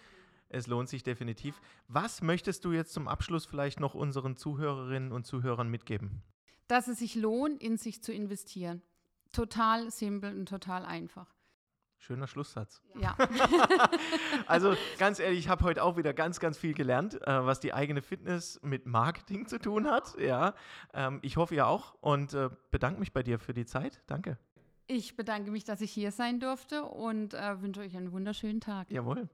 Es 0.51 0.67
lohnt 0.67 0.89
sich 0.89 1.05
definitiv. 1.05 1.61
Was 1.89 2.23
möchtest 2.23 2.65
du 2.65 2.73
jetzt 2.73 2.93
zum 2.93 3.09
Abschluss 3.09 3.47
vielleicht 3.47 3.79
noch 3.81 3.95
unseren 3.95 4.37
Zuhörerinnen 4.37 5.13
und 5.13 5.25
Zuhörern 5.25 5.69
mitgeben? 5.69 6.23
Dass 6.67 6.89
es 6.89 6.99
sich 6.99 7.15
lohnt, 7.15 7.63
in 7.63 7.77
sich 7.77 8.03
zu 8.03 8.13
investieren. 8.13 8.83
Total 9.33 9.91
simpel 9.91 10.37
und 10.37 10.49
total 10.49 10.85
einfach. 10.85 11.33
Schöner 11.99 12.27
Schlusssatz. 12.27 12.83
Ja. 12.99 13.17
also 14.47 14.75
ganz 14.99 15.21
ehrlich, 15.21 15.39
ich 15.39 15.49
habe 15.49 15.65
heute 15.65 15.85
auch 15.85 15.97
wieder 15.97 16.15
ganz, 16.15 16.41
ganz 16.41 16.59
viel 16.59 16.75
gelernt, 16.75 17.15
äh, 17.15 17.47
was 17.47 17.61
die 17.61 17.73
eigene 17.73 18.03
Fitness 18.03 18.59
mit 18.63 18.87
Marketing 18.87 19.47
zu 19.47 19.59
tun 19.59 19.87
hat. 19.87 20.19
Ja, 20.19 20.55
ähm, 20.95 21.21
ich 21.23 21.37
hoffe 21.37 21.55
ihr 21.55 21.69
auch 21.69 21.95
und 22.01 22.35
äh, 22.35 22.49
bedanke 22.71 22.99
mich 22.99 23.13
bei 23.13 23.23
dir 23.23 23.39
für 23.39 23.53
die 23.53 23.67
Zeit. 23.67 24.03
Danke. 24.07 24.39
Ich 24.89 25.15
bedanke 25.15 25.53
mich, 25.53 25.63
dass 25.63 25.81
ich 25.83 25.93
hier 25.93 26.11
sein 26.11 26.41
durfte 26.41 26.85
und 26.85 27.35
äh, 27.35 27.63
wünsche 27.63 27.83
euch 27.83 27.97
einen 27.97 28.11
wunderschönen 28.11 28.61
Tag. 28.61 28.91
Jawohl. 28.91 29.29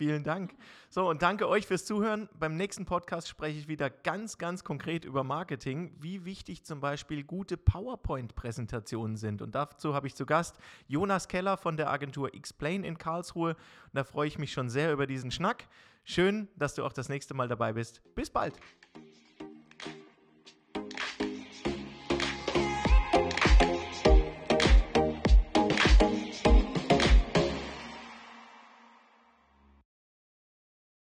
Vielen 0.00 0.24
Dank. 0.24 0.54
So, 0.88 1.10
und 1.10 1.20
danke 1.20 1.46
euch 1.46 1.66
fürs 1.66 1.84
Zuhören. 1.84 2.30
Beim 2.38 2.56
nächsten 2.56 2.86
Podcast 2.86 3.28
spreche 3.28 3.58
ich 3.58 3.68
wieder 3.68 3.90
ganz, 3.90 4.38
ganz 4.38 4.64
konkret 4.64 5.04
über 5.04 5.24
Marketing, 5.24 5.94
wie 6.00 6.24
wichtig 6.24 6.64
zum 6.64 6.80
Beispiel 6.80 7.22
gute 7.22 7.58
PowerPoint-Präsentationen 7.58 9.18
sind. 9.18 9.42
Und 9.42 9.54
dazu 9.54 9.92
habe 9.92 10.06
ich 10.06 10.14
zu 10.14 10.24
Gast 10.24 10.56
Jonas 10.88 11.28
Keller 11.28 11.58
von 11.58 11.76
der 11.76 11.90
Agentur 11.90 12.32
Explain 12.34 12.82
in 12.82 12.96
Karlsruhe. 12.96 13.50
Und 13.50 13.58
da 13.92 14.02
freue 14.02 14.26
ich 14.26 14.38
mich 14.38 14.54
schon 14.54 14.70
sehr 14.70 14.90
über 14.90 15.06
diesen 15.06 15.30
Schnack. 15.30 15.68
Schön, 16.04 16.48
dass 16.56 16.74
du 16.74 16.82
auch 16.86 16.94
das 16.94 17.10
nächste 17.10 17.34
Mal 17.34 17.48
dabei 17.48 17.74
bist. 17.74 18.00
Bis 18.14 18.30
bald. 18.30 18.54